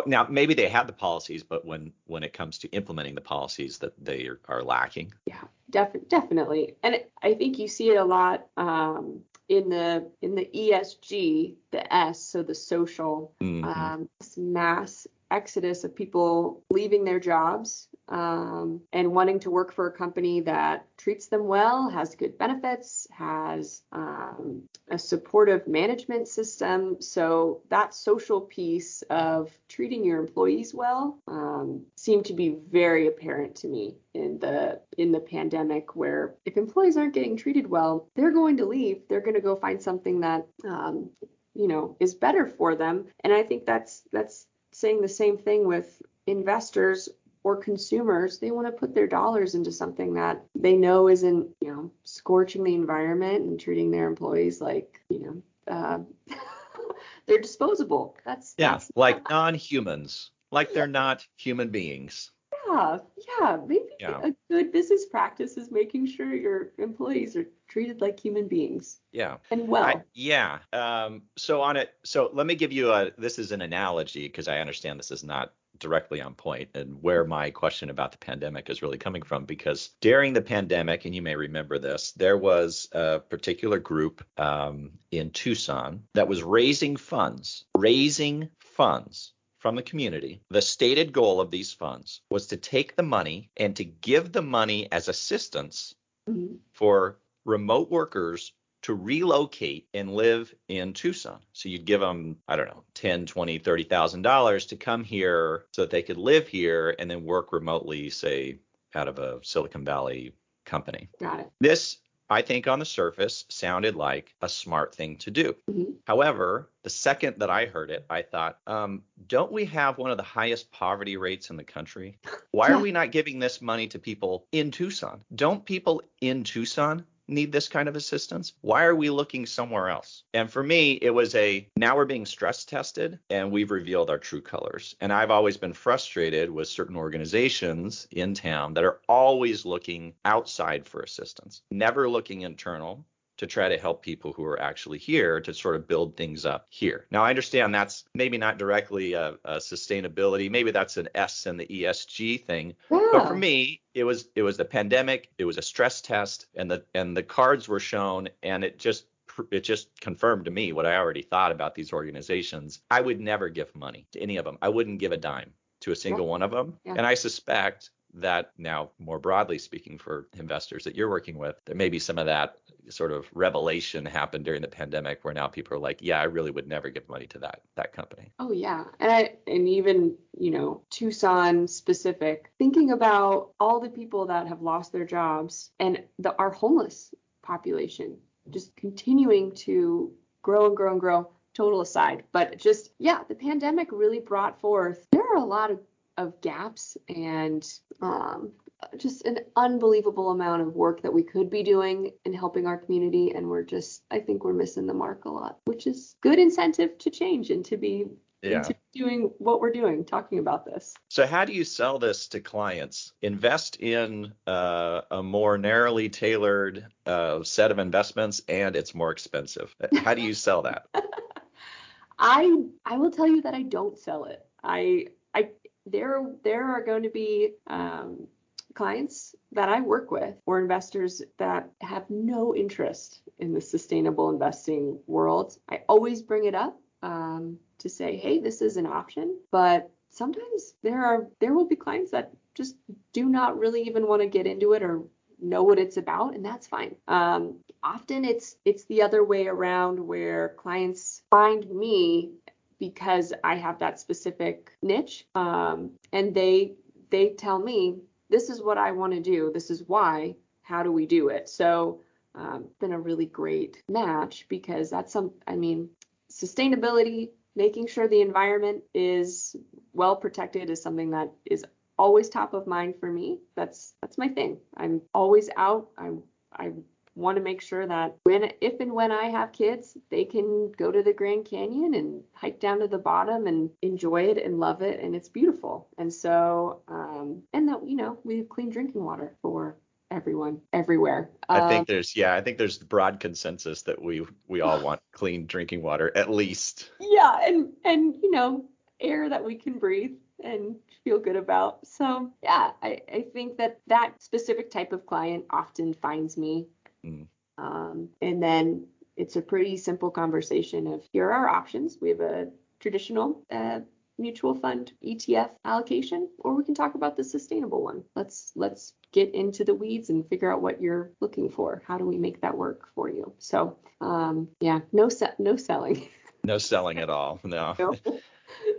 now 0.06 0.28
maybe 0.30 0.54
they 0.54 0.70
have 0.70 0.88
the 0.88 0.94
policies, 0.94 1.44
but 1.44 1.66
when 1.66 1.94
when 2.06 2.24
it 2.24 2.34
comes 2.34 2.58
to 2.60 2.70
implementing 2.70 3.16
the 3.16 3.22
policies, 3.22 3.80
that 3.80 3.94
they 4.04 4.28
are, 4.28 4.40
are 4.48 4.64
lacking. 4.64 5.14
Yeah, 5.26 5.44
def- 5.70 6.08
definitely, 6.08 6.76
and 6.84 6.96
it, 6.96 7.12
I 7.22 7.34
think 7.34 7.60
you 7.60 7.68
see 7.68 7.90
it 7.90 7.98
a 7.98 8.06
lot 8.06 8.48
um, 8.58 9.22
in 9.50 9.70
the 9.70 10.10
in 10.22 10.36
the 10.36 10.50
ESG, 10.54 11.56
the 11.72 11.94
S, 11.94 12.22
so 12.22 12.44
the 12.44 12.56
social 12.56 13.34
mm-hmm. 13.42 13.64
um, 13.64 14.10
mass 14.38 15.08
exodus 15.32 15.84
of 15.84 15.96
people 15.96 16.64
leaving 16.70 17.04
their 17.04 17.20
jobs 17.20 17.88
um, 18.10 18.82
and 18.94 19.12
wanting 19.12 19.40
to 19.42 19.52
work 19.52 19.74
for 19.74 19.88
a 19.88 19.92
company 19.92 20.42
that 20.42 20.86
treats 20.98 21.28
them 21.28 21.46
well, 21.46 21.90
has 21.90 22.16
good 22.16 22.38
benefits, 22.38 23.08
has 23.12 23.82
um, 23.92 24.64
a 24.90 24.98
supportive 24.98 25.68
management 25.68 26.28
system. 26.28 27.02
So 27.02 27.62
that 27.70 27.94
social 27.94 28.42
piece 28.42 29.02
of 29.10 29.52
treating 29.68 30.06
your 30.06 30.20
employees 30.20 30.74
well 30.74 31.20
um, 31.28 31.86
seemed 31.96 32.26
to 32.26 32.34
be 32.34 32.58
very 32.72 33.08
apparent 33.08 33.56
to 33.58 33.68
me 33.68 33.96
in 34.14 34.40
the 34.40 34.82
in 34.98 35.12
the 35.12 35.20
pandemic, 35.20 35.96
where 35.96 36.36
if 36.46 36.58
employees 36.58 36.98
aren't 36.98 37.14
getting 37.14 37.36
treated 37.36 37.68
well, 37.68 38.08
they're 38.16 38.32
going 38.32 38.58
to 38.58 38.66
leave. 38.66 39.02
They're 39.10 39.22
going 39.22 39.36
to 39.36 39.42
go 39.42 39.56
find 39.56 39.82
something 39.82 40.22
that 40.22 40.48
um, 40.64 41.10
you 41.54 41.68
know 41.68 41.98
is 42.00 42.16
better 42.16 42.48
for 42.48 42.76
them. 42.76 43.08
And 43.24 43.34
I 43.34 43.44
think 43.44 43.66
that's 43.66 44.04
that's 44.14 44.48
saying 44.78 45.02
the 45.02 45.08
same 45.08 45.40
thing 45.40 45.66
with 45.66 46.04
investors 46.28 47.10
or 47.44 47.56
consumers, 47.56 48.38
they 48.38 48.52
want 48.52 48.68
to 48.68 48.72
put 48.72 48.94
their 48.94 49.08
dollars 49.08 49.56
into 49.56 49.72
something 49.72 50.14
that 50.14 50.46
they 50.54 50.76
know 50.76 51.08
isn't, 51.10 51.50
you 51.62 51.72
know, 51.74 51.92
scorching 52.04 52.64
the 52.64 52.76
environment 52.76 53.44
and 53.44 53.60
treating 53.60 53.90
their 53.90 54.08
employees 54.08 54.62
like, 54.62 55.02
you 55.10 55.20
know, 55.20 55.74
uh, 55.74 56.00
they're 57.26 57.42
disposable. 57.42 58.16
That's 58.24 58.54
yeah, 58.60 58.74
that's 58.74 58.92
like 58.96 59.28
non-humans, 59.32 60.30
like 60.52 60.74
they're 60.74 60.86
not 60.86 61.26
human 61.38 61.70
beings. 61.70 62.32
Yeah, 62.68 62.98
yeah. 63.40 63.58
Maybe 63.66 63.86
yeah. 64.00 64.22
a 64.24 64.34
good 64.50 64.72
business 64.72 65.06
practice 65.06 65.58
is 65.58 65.72
making 65.72 66.08
sure 66.08 66.34
your 66.34 66.72
employees 66.78 67.36
are 67.36 67.48
treated 67.68 68.02
like 68.02 68.20
human 68.20 68.48
beings. 68.48 69.00
Yeah. 69.12 69.38
And 69.52 69.68
well. 69.68 69.84
I, 69.84 70.04
yeah. 70.14 70.60
Um, 70.74 71.24
so 71.38 71.62
on 71.62 71.78
it. 71.78 71.92
So 72.04 72.30
let 72.34 72.46
me 72.46 72.56
give 72.56 72.72
you 72.72 72.92
a. 72.92 73.12
This 73.18 73.40
is 73.40 73.52
an 73.52 73.62
analogy 73.62 74.28
because 74.28 74.48
I 74.48 74.60
understand 74.60 75.00
this 75.00 75.12
is 75.12 75.24
not 75.24 75.54
directly 75.80 76.22
on 76.22 76.34
point 76.34 76.70
and 76.74 77.02
where 77.02 77.24
my 77.24 77.52
question 77.52 77.90
about 77.90 78.12
the 78.12 78.18
pandemic 78.18 78.70
is 78.70 78.82
really 78.82 78.98
coming 78.98 79.22
from 79.22 79.46
because 79.46 79.92
during 80.02 80.34
the 80.34 80.42
pandemic 80.42 81.06
and 81.06 81.14
you 81.14 81.22
may 81.22 81.36
remember 81.36 81.78
this 81.78 82.14
there 82.14 82.38
was 82.38 82.88
a 82.94 83.20
particular 83.20 83.78
group 83.78 84.26
um, 84.38 84.92
in 85.12 85.30
tucson 85.30 86.02
that 86.16 86.28
was 86.28 86.42
raising 86.42 86.96
funds 86.96 87.66
raising 87.76 88.50
funds 88.60 89.34
from 89.60 89.76
the 89.76 89.82
community. 89.82 90.42
The 90.50 90.62
stated 90.62 91.14
goal 91.14 91.42
of 91.42 91.52
these 91.52 91.74
funds 91.74 92.22
was 92.30 92.48
to 92.48 92.58
take 92.58 92.96
the 92.96 93.04
money 93.04 93.50
and 93.58 93.76
to 93.76 93.84
give 93.84 94.32
the 94.32 94.42
money 94.42 94.92
as 94.92 95.08
assistance 95.08 95.96
mm-hmm. 96.30 96.56
for 96.74 97.20
remote 97.46 97.90
workers 97.90 98.54
to 98.84 98.94
relocate 98.94 99.88
and 99.94 100.14
live 100.14 100.54
in 100.68 100.94
Tucson. 100.94 101.40
So 101.54 101.70
you'd 101.70 101.86
give 101.86 102.00
them, 102.00 102.38
I 102.48 102.56
don't 102.56 102.68
know, 102.68 102.84
10, 102.94 103.26
20, 103.26 103.58
30,000 103.58 104.22
dollars 104.22 104.68
to 104.68 104.76
come 104.76 105.04
here 105.04 105.66
so 105.74 105.82
that 105.82 105.90
they 105.90 106.04
could 106.04 106.18
live 106.18 106.48
here 106.48 106.96
and 107.00 107.10
then 107.10 107.26
work 107.26 107.52
remotely, 107.52 108.10
say 108.10 108.60
out 108.96 109.08
of 109.08 109.20
a 109.20 109.40
Silicon 109.44 109.84
Valley 109.84 110.34
company. 110.66 111.10
Got 111.20 111.40
it. 111.40 111.52
This 111.60 111.98
I 112.30 112.42
think 112.42 112.68
on 112.68 112.80
the 112.80 112.86
surface 112.86 113.46
sounded 113.50 113.96
like 113.96 114.36
a 114.42 114.50
smart 114.50 114.94
thing 114.94 115.18
to 115.18 115.32
do. 115.32 115.56
Mm-hmm. 115.70 115.92
However, 116.06 116.70
the 116.84 116.90
second 116.90 117.40
that 117.40 117.50
I 117.50 117.66
heard 117.66 117.90
it, 117.90 118.06
I 118.10 118.22
thought, 118.22 118.60
um, 118.68 119.04
don't 119.28 119.52
we 119.52 119.66
have 119.66 119.98
one 119.98 120.12
of 120.12 120.18
the 120.18 120.24
highest 120.24 120.72
poverty 120.72 121.18
rates 121.18 121.50
in 121.50 121.58
the 121.58 121.64
country? 121.64 122.18
Why 122.52 122.70
yeah. 122.70 122.76
are 122.76 122.82
we 122.82 122.92
not 122.92 123.12
giving 123.12 123.40
this 123.40 123.62
money 123.62 123.88
to 123.88 124.00
people 124.00 124.46
in 124.52 124.72
Tucson? 124.72 125.24
Don't 125.34 125.66
people 125.66 126.02
in 126.22 126.44
Tucson 126.44 127.06
need 127.28 127.52
this 127.52 127.68
kind 127.68 127.90
of 127.90 127.96
assistance? 127.96 128.54
Why 128.62 128.84
are 128.86 128.96
we 128.96 129.10
looking 129.10 129.46
somewhere 129.46 129.90
else? 129.90 130.24
And 130.34 130.52
for 130.52 130.64
me, 130.64 130.94
it 130.94 131.12
was 131.12 131.36
a 131.36 131.68
now 131.78 131.96
we're 131.96 132.06
being 132.06 132.26
stress 132.26 132.66
tested 132.66 133.20
and 133.30 133.52
we've 133.52 133.72
revealed 133.72 134.10
our 134.10 134.18
true 134.18 134.42
colors. 134.42 134.96
And 135.02 135.12
I've 135.12 135.32
always 135.32 135.58
been 135.58 135.74
frustrated 135.74 136.50
with 136.50 136.68
certain 136.68 136.96
organizations 136.96 138.08
in 138.12 138.34
town 138.34 138.74
that 138.76 138.84
are 138.84 139.00
always 139.08 139.66
looking 139.66 140.14
outside 140.26 140.88
for 140.88 141.02
assistance, 141.02 141.62
never 141.72 142.10
looking 142.10 142.42
internal 142.42 143.06
to 143.38 143.48
try 143.48 143.70
to 143.70 143.78
help 143.78 144.02
people 144.02 144.34
who 144.34 144.44
are 144.44 144.60
actually 144.60 144.98
here 144.98 145.40
to 145.42 145.54
sort 145.54 145.76
of 145.76 145.88
build 145.88 146.18
things 146.18 146.46
up 146.46 146.66
here. 146.70 147.06
Now, 147.12 147.24
I 147.24 147.30
understand 147.30 147.74
that's 147.74 148.06
maybe 148.14 148.38
not 148.38 148.58
directly 148.58 149.14
a, 149.14 149.36
a 149.46 149.58
sustainability, 149.58 150.50
maybe 150.50 150.72
that's 150.72 150.98
an 150.98 151.10
S 151.16 151.46
in 151.46 151.58
the 151.58 151.66
ESG 151.66 152.44
thing, 152.44 152.76
yeah. 152.90 153.10
but 153.12 153.28
for 153.28 153.36
me, 153.36 153.82
it 153.94 154.04
was 154.04 154.30
it 154.36 154.44
was 154.44 154.58
the 154.58 154.66
pandemic, 154.66 155.30
it 155.38 155.46
was 155.46 155.58
a 155.58 155.62
stress 155.62 156.02
test, 156.02 156.48
and 156.56 156.70
the 156.70 156.84
and 156.94 157.16
the 157.16 157.24
cards 157.24 157.68
were 157.68 157.80
shown, 157.80 158.30
and 158.44 158.64
it 158.64 158.80
just 158.80 159.06
it 159.52 159.62
just 159.62 160.00
confirmed 160.00 160.46
to 160.46 160.52
me 160.52 160.74
what 160.74 160.86
I 160.86 160.98
already 160.98 161.22
thought 161.22 161.52
about 161.52 161.76
these 161.76 161.94
organizations. 161.94 162.80
I 162.90 163.02
would 163.02 163.20
never 163.20 163.50
give 163.50 163.76
money 163.76 164.08
to 164.12 164.20
any 164.20 164.38
of 164.38 164.46
them. 164.46 164.58
I 164.62 164.70
wouldn't 164.70 165.00
give 165.00 165.12
a 165.12 165.18
dime 165.18 165.54
to 165.82 165.92
a 165.92 165.96
single 165.96 166.26
yeah. 166.26 166.32
one 166.32 166.42
of 166.42 166.52
them. 166.52 166.78
Yeah. 166.84 166.96
And 166.98 167.06
I 167.06 167.14
suspect 167.14 167.92
that 168.22 168.52
now 168.58 168.90
more 169.00 169.20
broadly 169.20 169.58
speaking 169.58 169.98
for 169.98 170.28
investors 170.38 170.84
that 170.84 170.96
you're 170.96 171.10
working 171.10 171.38
with 171.38 171.56
there 171.66 171.76
may 171.76 171.90
be 171.90 172.00
some 172.00 172.18
of 172.18 172.26
that 172.26 172.58
sort 172.90 173.12
of 173.12 173.28
revelation 173.34 174.06
happened 174.06 174.46
during 174.46 174.62
the 174.62 174.68
pandemic 174.68 175.24
where 175.24 175.34
now 175.34 175.48
people 175.48 175.76
are 175.76 175.80
like 175.80 176.00
yeah 176.02 176.20
i 176.20 176.24
really 176.24 176.52
would 176.52 176.68
never 176.68 176.90
give 176.90 177.08
money 177.10 177.28
to 177.28 177.40
that 177.40 177.62
that 177.76 177.94
company. 177.94 178.32
Oh 178.40 178.52
yeah. 178.52 178.86
And 179.00 179.12
i 179.12 179.36
and 179.46 179.68
even 179.68 180.16
you 180.38 180.52
know 180.52 180.82
tucson 180.90 181.68
specific 181.68 182.52
thinking 182.58 182.92
about 182.92 183.52
all 183.60 183.80
the 183.80 183.90
people 183.90 184.26
that 184.28 184.48
have 184.48 184.62
lost 184.62 184.92
their 184.92 185.06
jobs 185.06 185.72
and 185.80 186.04
the 186.20 186.36
our 186.38 186.52
homeless 186.52 187.14
population 187.42 188.18
just 188.50 188.76
continuing 188.76 189.54
to 189.54 190.14
grow 190.42 190.68
and 190.68 190.78
grow 190.78 190.92
and 190.92 191.02
grow. 191.02 191.30
Total 191.54 191.82
aside 191.82 192.24
but 192.32 192.60
just 192.60 192.92
yeah 193.00 193.24
the 193.28 193.34
pandemic 193.34 193.92
really 193.92 194.20
brought 194.20 194.62
forth 194.62 195.08
there 195.12 195.24
are 195.24 195.38
a 195.38 195.44
lot 195.44 195.72
of 195.72 195.80
of 196.18 196.40
gaps 196.42 196.98
and 197.08 197.68
um, 198.02 198.52
just 198.98 199.26
an 199.26 199.40
unbelievable 199.56 200.32
amount 200.32 200.62
of 200.62 200.76
work 200.76 201.02
that 201.02 201.14
we 201.14 201.24
could 201.24 201.50
be 201.50 201.64
doing 201.64 202.12
in 202.26 202.34
helping 202.34 202.68
our 202.68 202.78
community 202.78 203.32
and 203.36 203.48
we're 203.48 203.64
just 203.64 204.04
i 204.12 204.20
think 204.20 204.44
we're 204.44 204.54
missing 204.54 204.86
the 204.86 204.94
mark 204.94 205.26
a 205.26 205.30
lot 205.30 205.60
which 205.66 205.88
is 205.88 206.16
good 206.22 206.38
incentive 206.38 206.98
to 206.98 207.10
change 207.10 207.50
and 207.50 207.66
to 207.66 207.78
be 207.78 208.06
yeah. 208.42 208.68
doing 208.94 209.32
what 209.40 209.62
we're 209.62 209.72
doing 209.72 210.06
talking 210.06 210.40
about 210.40 210.66
this. 210.66 210.94
So 211.10 211.26
how 211.26 211.46
do 211.46 211.54
you 211.54 211.64
sell 211.64 211.98
this 212.00 212.28
to 212.30 212.40
clients? 212.40 213.14
Invest 213.22 213.78
in 213.78 214.34
uh, 214.46 215.02
a 215.10 215.24
more 215.24 215.58
narrowly 215.58 216.10
tailored 216.10 216.86
uh, 217.06 217.44
set 217.44 217.72
of 217.72 217.80
investments 217.80 218.42
and 218.48 218.76
it's 218.76 218.94
more 218.94 219.12
expensive. 219.12 219.76
How 220.04 220.14
do 220.14 220.22
you 220.22 220.34
sell 220.34 220.62
that? 220.64 220.86
I 222.20 222.64
i 222.84 222.98
will 222.98 223.12
tell 223.12 223.28
you 223.28 223.44
that 223.44 223.54
i 223.54 223.62
don't 223.62 223.98
sell 223.98 224.26
it. 224.26 224.44
I 224.64 225.08
I 225.36 225.50
there 225.92 226.24
there 226.44 226.66
are 226.66 226.84
going 226.84 227.04
to 227.04 227.10
be 227.10 227.54
um, 227.68 228.28
clients 228.74 229.36
that 229.54 229.70
I 229.70 229.82
work 229.82 230.12
with 230.12 230.36
or 230.46 230.60
investors 230.60 231.22
that 231.38 231.70
have 231.82 232.10
no 232.10 232.56
interest 232.56 233.22
in 233.40 233.54
the 233.54 233.62
sustainable 233.62 234.30
investing 234.30 235.00
world. 235.08 235.58
I 235.70 235.82
always 235.90 236.22
bring 236.22 236.46
it 236.46 236.56
up 236.56 236.80
um, 237.02 237.58
to 237.80 237.90
say, 237.90 238.18
hey, 238.18 238.40
this 238.40 238.62
is 238.62 238.78
an 238.78 238.86
option, 238.86 239.40
but 239.52 239.90
sometimes 240.10 240.74
there 240.84 241.04
are 241.04 241.28
there 241.40 241.54
will 241.54 241.68
be 241.68 241.76
clients 241.76 242.12
that 242.12 242.32
just 242.54 242.76
do 243.14 243.26
not 243.30 243.58
really 243.58 243.84
even 243.84 244.08
want 244.08 244.22
to 244.22 244.28
get 244.28 244.48
into 244.48 244.74
it 244.74 244.84
or 244.84 245.04
know 245.40 245.62
what 245.62 245.78
it's 245.78 245.98
about 245.98 246.34
and 246.34 246.44
that's 246.44 246.66
fine 246.66 246.96
um, 247.08 247.60
often 247.84 248.26
it's 248.26 248.56
it's 248.66 248.86
the 248.86 249.04
other 249.04 249.24
way 249.24 249.46
around 249.46 250.00
where 250.00 250.56
clients 250.58 251.22
find 251.30 251.70
me 251.70 252.32
because 252.80 253.34
I 253.44 253.56
have 253.56 253.80
that 253.80 254.00
specific 254.00 254.72
niche. 254.82 255.26
Um, 255.36 255.92
and 256.14 256.34
they 256.34 256.74
they 257.10 257.30
tell 257.30 257.60
me 257.60 257.98
this 258.30 258.50
is 258.50 258.62
what 258.62 258.78
I 258.78 258.92
want 258.92 259.14
to 259.14 259.22
do. 259.22 259.52
This 259.54 259.70
is 259.70 259.84
why. 259.88 260.36
How 260.62 260.84
do 260.84 260.92
we 260.92 261.06
do 261.06 261.30
it? 261.30 261.48
So 261.48 262.02
um, 262.36 262.68
been 262.80 262.92
a 262.92 263.00
really 263.00 263.26
great 263.26 263.82
match 263.90 264.46
because 264.50 264.90
that's 264.90 265.14
some. 265.14 265.32
I 265.48 265.56
mean, 265.56 265.90
sustainability 266.32 267.30
making 267.56 267.88
sure 267.88 268.08
the 268.08 268.22
environment 268.22 268.84
is 268.94 269.56
well 269.94 270.16
protected 270.16 270.70
is 270.70 270.82
something 270.82 271.12
that 271.12 271.32
is 271.46 271.66
always 271.98 272.30
top 272.30 272.54
of 272.54 272.68
mind 272.68 272.96
for 273.00 273.12
me. 273.12 273.40
That's 273.56 273.94
that's 274.02 274.18
my 274.18 274.28
thing. 274.28 274.60
I'm 274.76 275.02
always 275.14 275.50
out. 275.58 275.90
I'm 275.98 276.24
I 276.54 276.72
want 277.18 277.38
to 277.38 277.44
make 277.44 277.62
sure 277.62 277.86
that 277.88 278.16
when 278.24 278.52
if 278.62 278.80
and 278.80 278.94
when 278.94 279.12
I 279.12 279.26
have 279.26 279.52
kids, 279.52 279.98
they 280.10 280.24
can 280.24 280.72
go 280.78 280.92
to 280.92 281.02
the 281.02 281.14
Grand 281.14 281.46
Canyon 281.46 281.96
and 281.96 282.24
hike 282.34 282.60
down 282.60 282.80
to 282.80 282.88
the 282.88 282.98
bottom 282.98 283.48
and 283.48 283.70
enjoy 283.82 284.24
it 284.24 284.38
and 284.38 284.60
love 284.60 284.82
it 284.82 285.00
and 285.00 285.16
it's 285.16 285.30
beautiful. 285.30 285.90
And 285.98 286.14
so 286.14 286.82
um 286.88 287.44
and 287.54 287.68
that 287.68 287.88
you 287.88 287.96
know, 287.96 288.20
we 288.24 288.38
have 288.38 288.50
clean 288.50 288.70
drinking 288.70 289.04
water 289.04 289.36
for 289.42 289.78
everyone 290.12 290.62
everywhere. 290.74 291.32
I 291.50 291.68
think 291.68 291.80
um, 291.80 291.86
there's 291.88 292.16
yeah, 292.16 292.36
I 292.36 292.42
think 292.42 292.58
there's 292.58 292.78
broad 292.78 293.20
consensus 293.20 293.82
that 293.84 294.02
we 294.02 294.26
we 294.48 294.62
all 294.62 294.82
want 294.82 295.02
clean 295.12 295.48
drinking 295.48 295.82
water 295.82 296.12
at 296.16 296.30
least. 296.30 296.92
Yeah, 297.00 297.40
and 297.46 297.74
and 297.84 298.16
you 298.22 298.32
know, 298.32 298.66
air 299.00 299.30
that 299.30 299.44
we 299.44 299.56
can 299.56 299.80
breathe 299.80 300.14
and 300.44 300.76
feel 301.04 301.20
good 301.20 301.36
about. 301.36 301.86
So 301.86 302.32
yeah, 302.44 302.72
I, 302.82 303.02
I 303.12 303.26
think 303.34 303.58
that 303.58 303.80
that 303.88 304.22
specific 304.22 304.70
type 304.70 304.94
of 304.94 305.06
client 305.06 305.46
often 305.50 305.94
finds 305.94 306.38
me. 306.38 306.68
Mm. 307.06 307.28
Um, 307.58 308.10
and 308.22 308.42
then 308.42 308.88
it's 309.16 309.36
a 309.36 309.42
pretty 309.42 309.78
simple 309.78 310.12
conversation 310.12 310.88
of 310.88 311.04
here 311.12 311.26
are 311.26 311.34
our 311.34 311.50
options. 311.50 311.98
We 312.00 312.10
have 312.10 312.22
a 312.22 312.48
traditional 312.80 313.44
uh, 313.52 313.80
mutual 314.18 314.56
fund 314.56 314.92
ETF 315.06 315.50
allocation, 315.66 316.30
or 316.40 316.56
we 316.56 316.64
can 316.64 316.76
talk 316.76 316.96
about 316.96 317.18
the 317.18 317.24
sustainable 317.24 317.84
one. 317.84 318.04
Let's 318.16 318.52
let's 318.56 318.94
get 319.12 319.34
into 319.34 319.64
the 319.64 319.74
weeds 319.74 320.10
and 320.10 320.28
figure 320.28 320.52
out 320.52 320.62
what 320.62 320.82
you're 320.82 321.12
looking 321.20 321.50
for. 321.50 321.82
How 321.88 321.98
do 321.98 322.06
we 322.06 322.18
make 322.18 322.42
that 322.42 322.58
work 322.58 322.90
for 322.94 323.10
you? 323.10 323.34
So 323.40 323.78
um, 324.02 324.50
yeah, 324.60 324.80
no 324.92 325.10
se- 325.10 325.36
no 325.40 325.56
selling. 325.56 326.10
No 326.44 326.58
selling 326.58 327.00
at 327.00 327.10
all. 327.10 327.40
No. 327.44 327.76
no. 327.80 328.00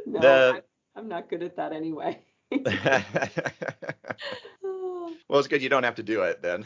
no 0.06 0.20
the, 0.20 0.62
I'm 0.96 1.08
not 1.08 1.28
good 1.28 1.42
at 1.42 1.56
that 1.56 1.72
anyway. 1.72 2.20
well, 2.50 2.70
it's 5.30 5.48
good 5.48 5.62
you 5.62 5.68
don't 5.68 5.82
have 5.82 5.96
to 5.96 6.02
do 6.02 6.22
it 6.22 6.40
then. 6.40 6.64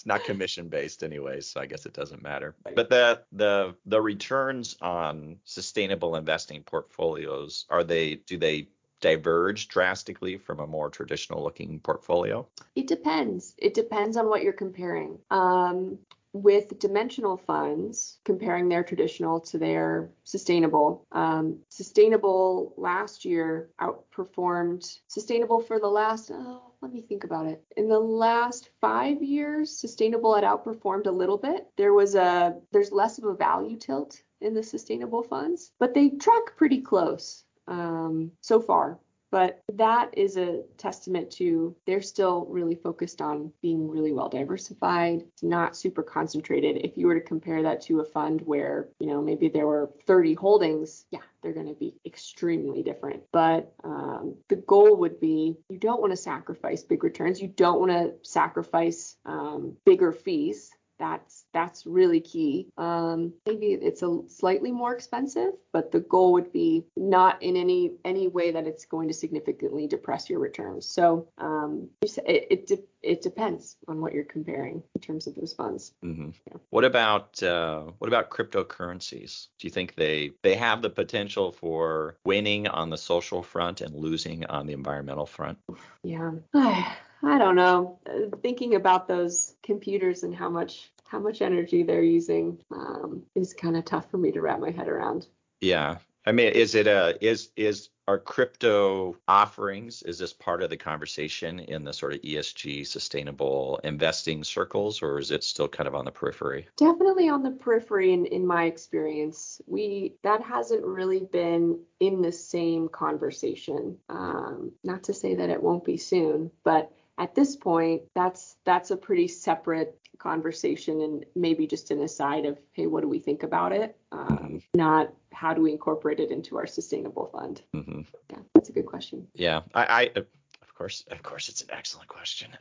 It's 0.00 0.06
not 0.06 0.24
commission 0.24 0.68
based 0.68 1.02
anyway, 1.02 1.42
so 1.42 1.60
I 1.60 1.66
guess 1.66 1.84
it 1.84 1.92
doesn't 1.92 2.22
matter. 2.22 2.54
But 2.74 2.88
the 2.88 3.20
the 3.32 3.74
the 3.84 4.00
returns 4.00 4.74
on 4.80 5.36
sustainable 5.44 6.16
investing 6.16 6.62
portfolios 6.62 7.66
are 7.68 7.84
they 7.84 8.14
do 8.14 8.38
they 8.38 8.68
diverge 9.02 9.68
drastically 9.68 10.38
from 10.38 10.60
a 10.60 10.66
more 10.66 10.88
traditional 10.88 11.42
looking 11.42 11.80
portfolio? 11.80 12.48
It 12.74 12.86
depends. 12.86 13.54
It 13.58 13.74
depends 13.74 14.16
on 14.16 14.26
what 14.30 14.42
you're 14.42 14.54
comparing. 14.54 15.18
Um, 15.30 15.98
with 16.32 16.78
dimensional 16.78 17.36
funds, 17.36 18.18
comparing 18.24 18.68
their 18.68 18.84
traditional 18.84 19.40
to 19.40 19.58
their 19.58 20.10
sustainable, 20.24 21.06
um, 21.12 21.58
sustainable 21.68 22.72
last 22.76 23.24
year 23.24 23.70
outperformed 23.80 24.98
sustainable 25.08 25.60
for 25.60 25.80
the 25.80 25.88
last, 25.88 26.30
oh, 26.32 26.72
let 26.80 26.92
me 26.92 27.00
think 27.00 27.24
about 27.24 27.46
it. 27.46 27.62
In 27.76 27.88
the 27.88 27.98
last 27.98 28.70
five 28.80 29.22
years, 29.22 29.76
sustainable 29.76 30.34
had 30.34 30.44
outperformed 30.44 31.06
a 31.06 31.12
little 31.12 31.38
bit. 31.38 31.66
There 31.76 31.94
was 31.94 32.14
a, 32.14 32.56
there's 32.72 32.92
less 32.92 33.18
of 33.18 33.24
a 33.24 33.34
value 33.34 33.76
tilt 33.76 34.22
in 34.40 34.54
the 34.54 34.62
sustainable 34.62 35.22
funds, 35.22 35.72
but 35.78 35.94
they 35.94 36.10
track 36.10 36.56
pretty 36.56 36.80
close 36.80 37.44
um, 37.66 38.32
so 38.40 38.60
far. 38.60 38.98
But 39.30 39.62
that 39.74 40.16
is 40.16 40.36
a 40.36 40.62
testament 40.76 41.30
to 41.32 41.76
they're 41.86 42.02
still 42.02 42.46
really 42.46 42.74
focused 42.74 43.20
on 43.20 43.52
being 43.62 43.88
really 43.88 44.12
well 44.12 44.28
diversified, 44.28 45.24
not 45.42 45.76
super 45.76 46.02
concentrated. 46.02 46.78
If 46.84 46.96
you 46.96 47.06
were 47.06 47.14
to 47.14 47.20
compare 47.20 47.62
that 47.62 47.80
to 47.82 48.00
a 48.00 48.04
fund 48.04 48.40
where, 48.44 48.88
you 48.98 49.06
know, 49.06 49.22
maybe 49.22 49.48
there 49.48 49.66
were 49.66 49.90
30 50.06 50.34
holdings, 50.34 51.04
yeah, 51.10 51.20
they're 51.42 51.52
going 51.52 51.68
to 51.68 51.74
be 51.74 51.94
extremely 52.04 52.82
different. 52.82 53.22
But 53.32 53.72
um, 53.84 54.36
the 54.48 54.56
goal 54.56 54.96
would 54.96 55.20
be 55.20 55.56
you 55.68 55.78
don't 55.78 56.00
want 56.00 56.12
to 56.12 56.16
sacrifice 56.16 56.82
big 56.82 57.04
returns. 57.04 57.40
You 57.40 57.48
don't 57.48 57.78
want 57.78 57.92
to 57.92 58.14
sacrifice 58.28 59.16
um, 59.24 59.76
bigger 59.84 60.12
fees. 60.12 60.70
That's 61.00 61.46
that's 61.54 61.86
really 61.86 62.20
key. 62.20 62.68
Um, 62.76 63.32
maybe 63.46 63.68
it's 63.68 64.02
a 64.02 64.20
slightly 64.28 64.70
more 64.70 64.94
expensive, 64.94 65.54
but 65.72 65.90
the 65.90 66.00
goal 66.00 66.34
would 66.34 66.52
be 66.52 66.84
not 66.94 67.42
in 67.42 67.56
any 67.56 67.92
any 68.04 68.28
way 68.28 68.52
that 68.52 68.66
it's 68.66 68.84
going 68.84 69.08
to 69.08 69.14
significantly 69.14 69.86
depress 69.86 70.28
your 70.28 70.40
returns. 70.40 70.84
So 70.86 71.28
um, 71.38 71.88
it 72.02 72.46
it, 72.50 72.66
de- 72.66 72.84
it 73.02 73.22
depends 73.22 73.78
on 73.88 74.02
what 74.02 74.12
you're 74.12 74.24
comparing 74.24 74.82
in 74.94 75.00
terms 75.00 75.26
of 75.26 75.34
those 75.34 75.54
funds. 75.54 75.94
Mm-hmm. 76.04 76.32
Yeah. 76.46 76.58
What 76.68 76.84
about 76.84 77.42
uh, 77.42 77.84
what 77.96 78.08
about 78.08 78.28
cryptocurrencies? 78.28 79.46
Do 79.58 79.66
you 79.66 79.70
think 79.70 79.94
they 79.94 80.32
they 80.42 80.54
have 80.54 80.82
the 80.82 80.90
potential 80.90 81.50
for 81.50 82.18
winning 82.26 82.68
on 82.68 82.90
the 82.90 82.98
social 82.98 83.42
front 83.42 83.80
and 83.80 83.94
losing 83.94 84.44
on 84.44 84.66
the 84.66 84.74
environmental 84.74 85.24
front? 85.26 85.56
Yeah. 86.02 86.32
I 87.22 87.38
don't 87.38 87.56
know. 87.56 87.98
Thinking 88.42 88.74
about 88.74 89.08
those 89.08 89.54
computers 89.62 90.22
and 90.22 90.34
how 90.34 90.48
much 90.48 90.90
how 91.06 91.18
much 91.18 91.42
energy 91.42 91.82
they're 91.82 92.02
using 92.02 92.58
um, 92.70 93.24
is 93.34 93.52
kind 93.52 93.76
of 93.76 93.84
tough 93.84 94.08
for 94.10 94.18
me 94.18 94.30
to 94.30 94.40
wrap 94.40 94.60
my 94.60 94.70
head 94.70 94.88
around. 94.88 95.26
Yeah. 95.60 95.96
I 96.24 96.32
mean, 96.32 96.52
is 96.52 96.74
it 96.74 96.86
a 96.86 97.18
is 97.20 97.50
is 97.56 97.88
are 98.06 98.18
crypto 98.18 99.16
offerings 99.26 100.02
is 100.02 100.18
this 100.18 100.32
part 100.32 100.62
of 100.62 100.70
the 100.70 100.76
conversation 100.76 101.60
in 101.60 101.84
the 101.84 101.92
sort 101.92 102.12
of 102.12 102.20
ESG 102.22 102.86
sustainable 102.86 103.80
investing 103.84 104.44
circles, 104.44 105.02
or 105.02 105.18
is 105.18 105.30
it 105.30 105.42
still 105.42 105.68
kind 105.68 105.88
of 105.88 105.94
on 105.94 106.04
the 106.04 106.10
periphery? 106.10 106.68
Definitely 106.76 107.28
on 107.28 107.42
the 107.42 107.52
periphery. 107.52 108.12
In 108.12 108.26
in 108.26 108.46
my 108.46 108.64
experience, 108.64 109.60
we 109.66 110.14
that 110.22 110.42
hasn't 110.42 110.84
really 110.84 111.20
been 111.20 111.80
in 112.00 112.20
the 112.20 112.32
same 112.32 112.88
conversation. 112.88 113.96
Um, 114.08 114.72
not 114.84 115.04
to 115.04 115.14
say 115.14 115.34
that 115.36 115.50
it 115.50 115.62
won't 115.62 115.84
be 115.84 115.96
soon, 115.96 116.50
but 116.64 116.92
at 117.20 117.34
this 117.34 117.54
point, 117.54 118.02
that's 118.14 118.56
that's 118.64 118.90
a 118.90 118.96
pretty 118.96 119.28
separate 119.28 119.96
conversation 120.18 121.02
and 121.02 121.24
maybe 121.36 121.66
just 121.66 121.90
an 121.90 122.02
aside 122.02 122.44
of 122.46 122.58
hey 122.72 122.86
what 122.86 123.02
do 123.02 123.08
we 123.08 123.18
think 123.18 123.42
about 123.42 123.72
it? 123.72 123.96
Um, 124.10 124.26
mm-hmm. 124.26 124.56
not 124.74 125.12
how 125.32 125.54
do 125.54 125.62
we 125.62 125.70
incorporate 125.70 126.18
it 126.18 126.30
into 126.30 126.56
our 126.56 126.66
sustainable 126.66 127.26
fund? 127.26 127.62
Mm-hmm. 127.74 128.00
yeah 128.30 128.38
that's 128.54 128.70
a 128.70 128.72
good 128.72 128.86
question. 128.86 129.28
Yeah 129.34 129.60
I, 129.74 129.84
I 129.84 130.10
of 130.14 130.74
course 130.74 131.04
of 131.10 131.22
course 131.22 131.50
it's 131.50 131.62
an 131.62 131.68
excellent 131.72 132.08
question. 132.08 132.56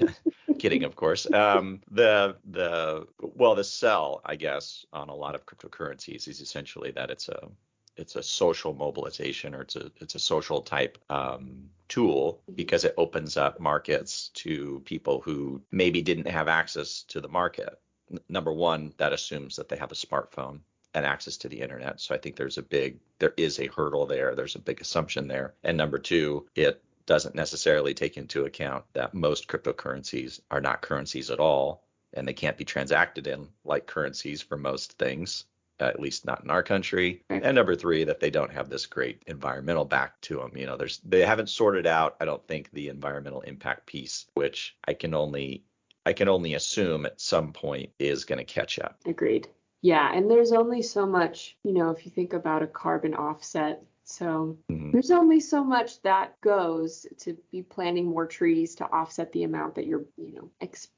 Uh, 0.00 0.06
kidding 0.58 0.84
of 0.84 0.96
course. 0.96 1.30
Um, 1.30 1.82
the 1.90 2.36
the 2.50 3.06
well 3.20 3.54
the 3.54 3.64
sell 3.64 4.22
i 4.24 4.36
guess 4.36 4.86
on 4.92 5.10
a 5.10 5.14
lot 5.14 5.34
of 5.34 5.44
cryptocurrencies 5.44 6.28
is 6.28 6.40
essentially 6.40 6.92
that 6.92 7.10
it's 7.10 7.28
a 7.28 7.48
it's 7.96 8.16
a 8.16 8.22
social 8.22 8.74
mobilization 8.74 9.54
or 9.54 9.62
it's 9.62 9.76
a 9.76 9.90
it's 10.00 10.14
a 10.14 10.18
social 10.18 10.60
type 10.60 10.98
um, 11.10 11.68
tool 11.88 12.42
because 12.54 12.84
it 12.84 12.94
opens 12.96 13.36
up 13.36 13.60
markets 13.60 14.30
to 14.34 14.82
people 14.84 15.20
who 15.20 15.60
maybe 15.70 16.02
didn't 16.02 16.28
have 16.28 16.48
access 16.48 17.02
to 17.04 17.20
the 17.20 17.28
market. 17.28 17.80
N- 18.10 18.20
number 18.28 18.52
one, 18.52 18.92
that 18.98 19.12
assumes 19.12 19.56
that 19.56 19.68
they 19.68 19.76
have 19.76 19.92
a 19.92 19.96
smartphone 19.96 20.60
and 20.94 21.04
access 21.04 21.36
to 21.38 21.48
the 21.48 21.60
internet. 21.60 22.00
So 22.00 22.14
I 22.14 22.18
think 22.18 22.36
there's 22.36 22.58
a 22.58 22.62
big 22.62 22.98
there 23.18 23.34
is 23.36 23.58
a 23.58 23.68
hurdle 23.68 24.06
there. 24.06 24.34
There's 24.34 24.56
a 24.56 24.60
big 24.60 24.80
assumption 24.80 25.28
there. 25.28 25.54
And 25.64 25.76
number 25.76 25.98
two, 25.98 26.46
it 26.54 26.82
doesn't 27.06 27.34
necessarily 27.34 27.94
take 27.94 28.16
into 28.16 28.44
account 28.44 28.84
that 28.92 29.14
most 29.14 29.46
cryptocurrencies 29.46 30.40
are 30.50 30.60
not 30.60 30.82
currencies 30.82 31.30
at 31.30 31.40
all 31.40 31.84
and 32.14 32.26
they 32.26 32.32
can't 32.32 32.56
be 32.56 32.64
transacted 32.64 33.26
in 33.26 33.48
like 33.64 33.86
currencies 33.86 34.42
for 34.42 34.56
most 34.56 34.92
things 34.98 35.44
at 35.80 36.00
least 36.00 36.24
not 36.24 36.42
in 36.42 36.50
our 36.50 36.62
country. 36.62 37.22
And 37.30 37.54
number 37.54 37.74
three, 37.74 38.04
that 38.04 38.20
they 38.20 38.30
don't 38.30 38.52
have 38.52 38.68
this 38.68 38.86
great 38.86 39.22
environmental 39.26 39.84
back 39.84 40.20
to 40.22 40.36
them. 40.36 40.52
You 40.56 40.66
know, 40.66 40.76
there's 40.76 41.00
they 41.04 41.22
haven't 41.22 41.48
sorted 41.48 41.86
out, 41.86 42.16
I 42.20 42.24
don't 42.24 42.46
think, 42.46 42.70
the 42.72 42.88
environmental 42.88 43.42
impact 43.42 43.86
piece, 43.86 44.26
which 44.34 44.76
I 44.86 44.94
can 44.94 45.14
only 45.14 45.64
I 46.06 46.12
can 46.12 46.28
only 46.28 46.54
assume 46.54 47.04
at 47.04 47.20
some 47.20 47.52
point 47.52 47.90
is 47.98 48.24
going 48.24 48.38
to 48.38 48.44
catch 48.44 48.78
up. 48.78 48.98
Agreed. 49.06 49.48
Yeah, 49.82 50.10
and 50.12 50.30
there's 50.30 50.52
only 50.52 50.82
so 50.82 51.04
much, 51.06 51.56
you 51.62 51.72
know, 51.72 51.90
if 51.90 52.04
you 52.06 52.10
think 52.10 52.32
about 52.32 52.62
a 52.62 52.66
carbon 52.66 53.14
offset. 53.14 53.82
So 54.04 54.56
mm-hmm. 54.70 54.92
there's 54.92 55.10
only 55.10 55.40
so 55.40 55.64
much 55.64 56.00
that 56.02 56.40
goes 56.40 57.06
to 57.18 57.36
be 57.50 57.62
planting 57.62 58.06
more 58.06 58.26
trees 58.26 58.76
to 58.76 58.84
offset 58.84 59.32
the 59.32 59.42
amount 59.42 59.74
that 59.74 59.86
you're, 59.86 60.04
you 60.16 60.34
know, 60.34 60.50
ex- 60.60 60.88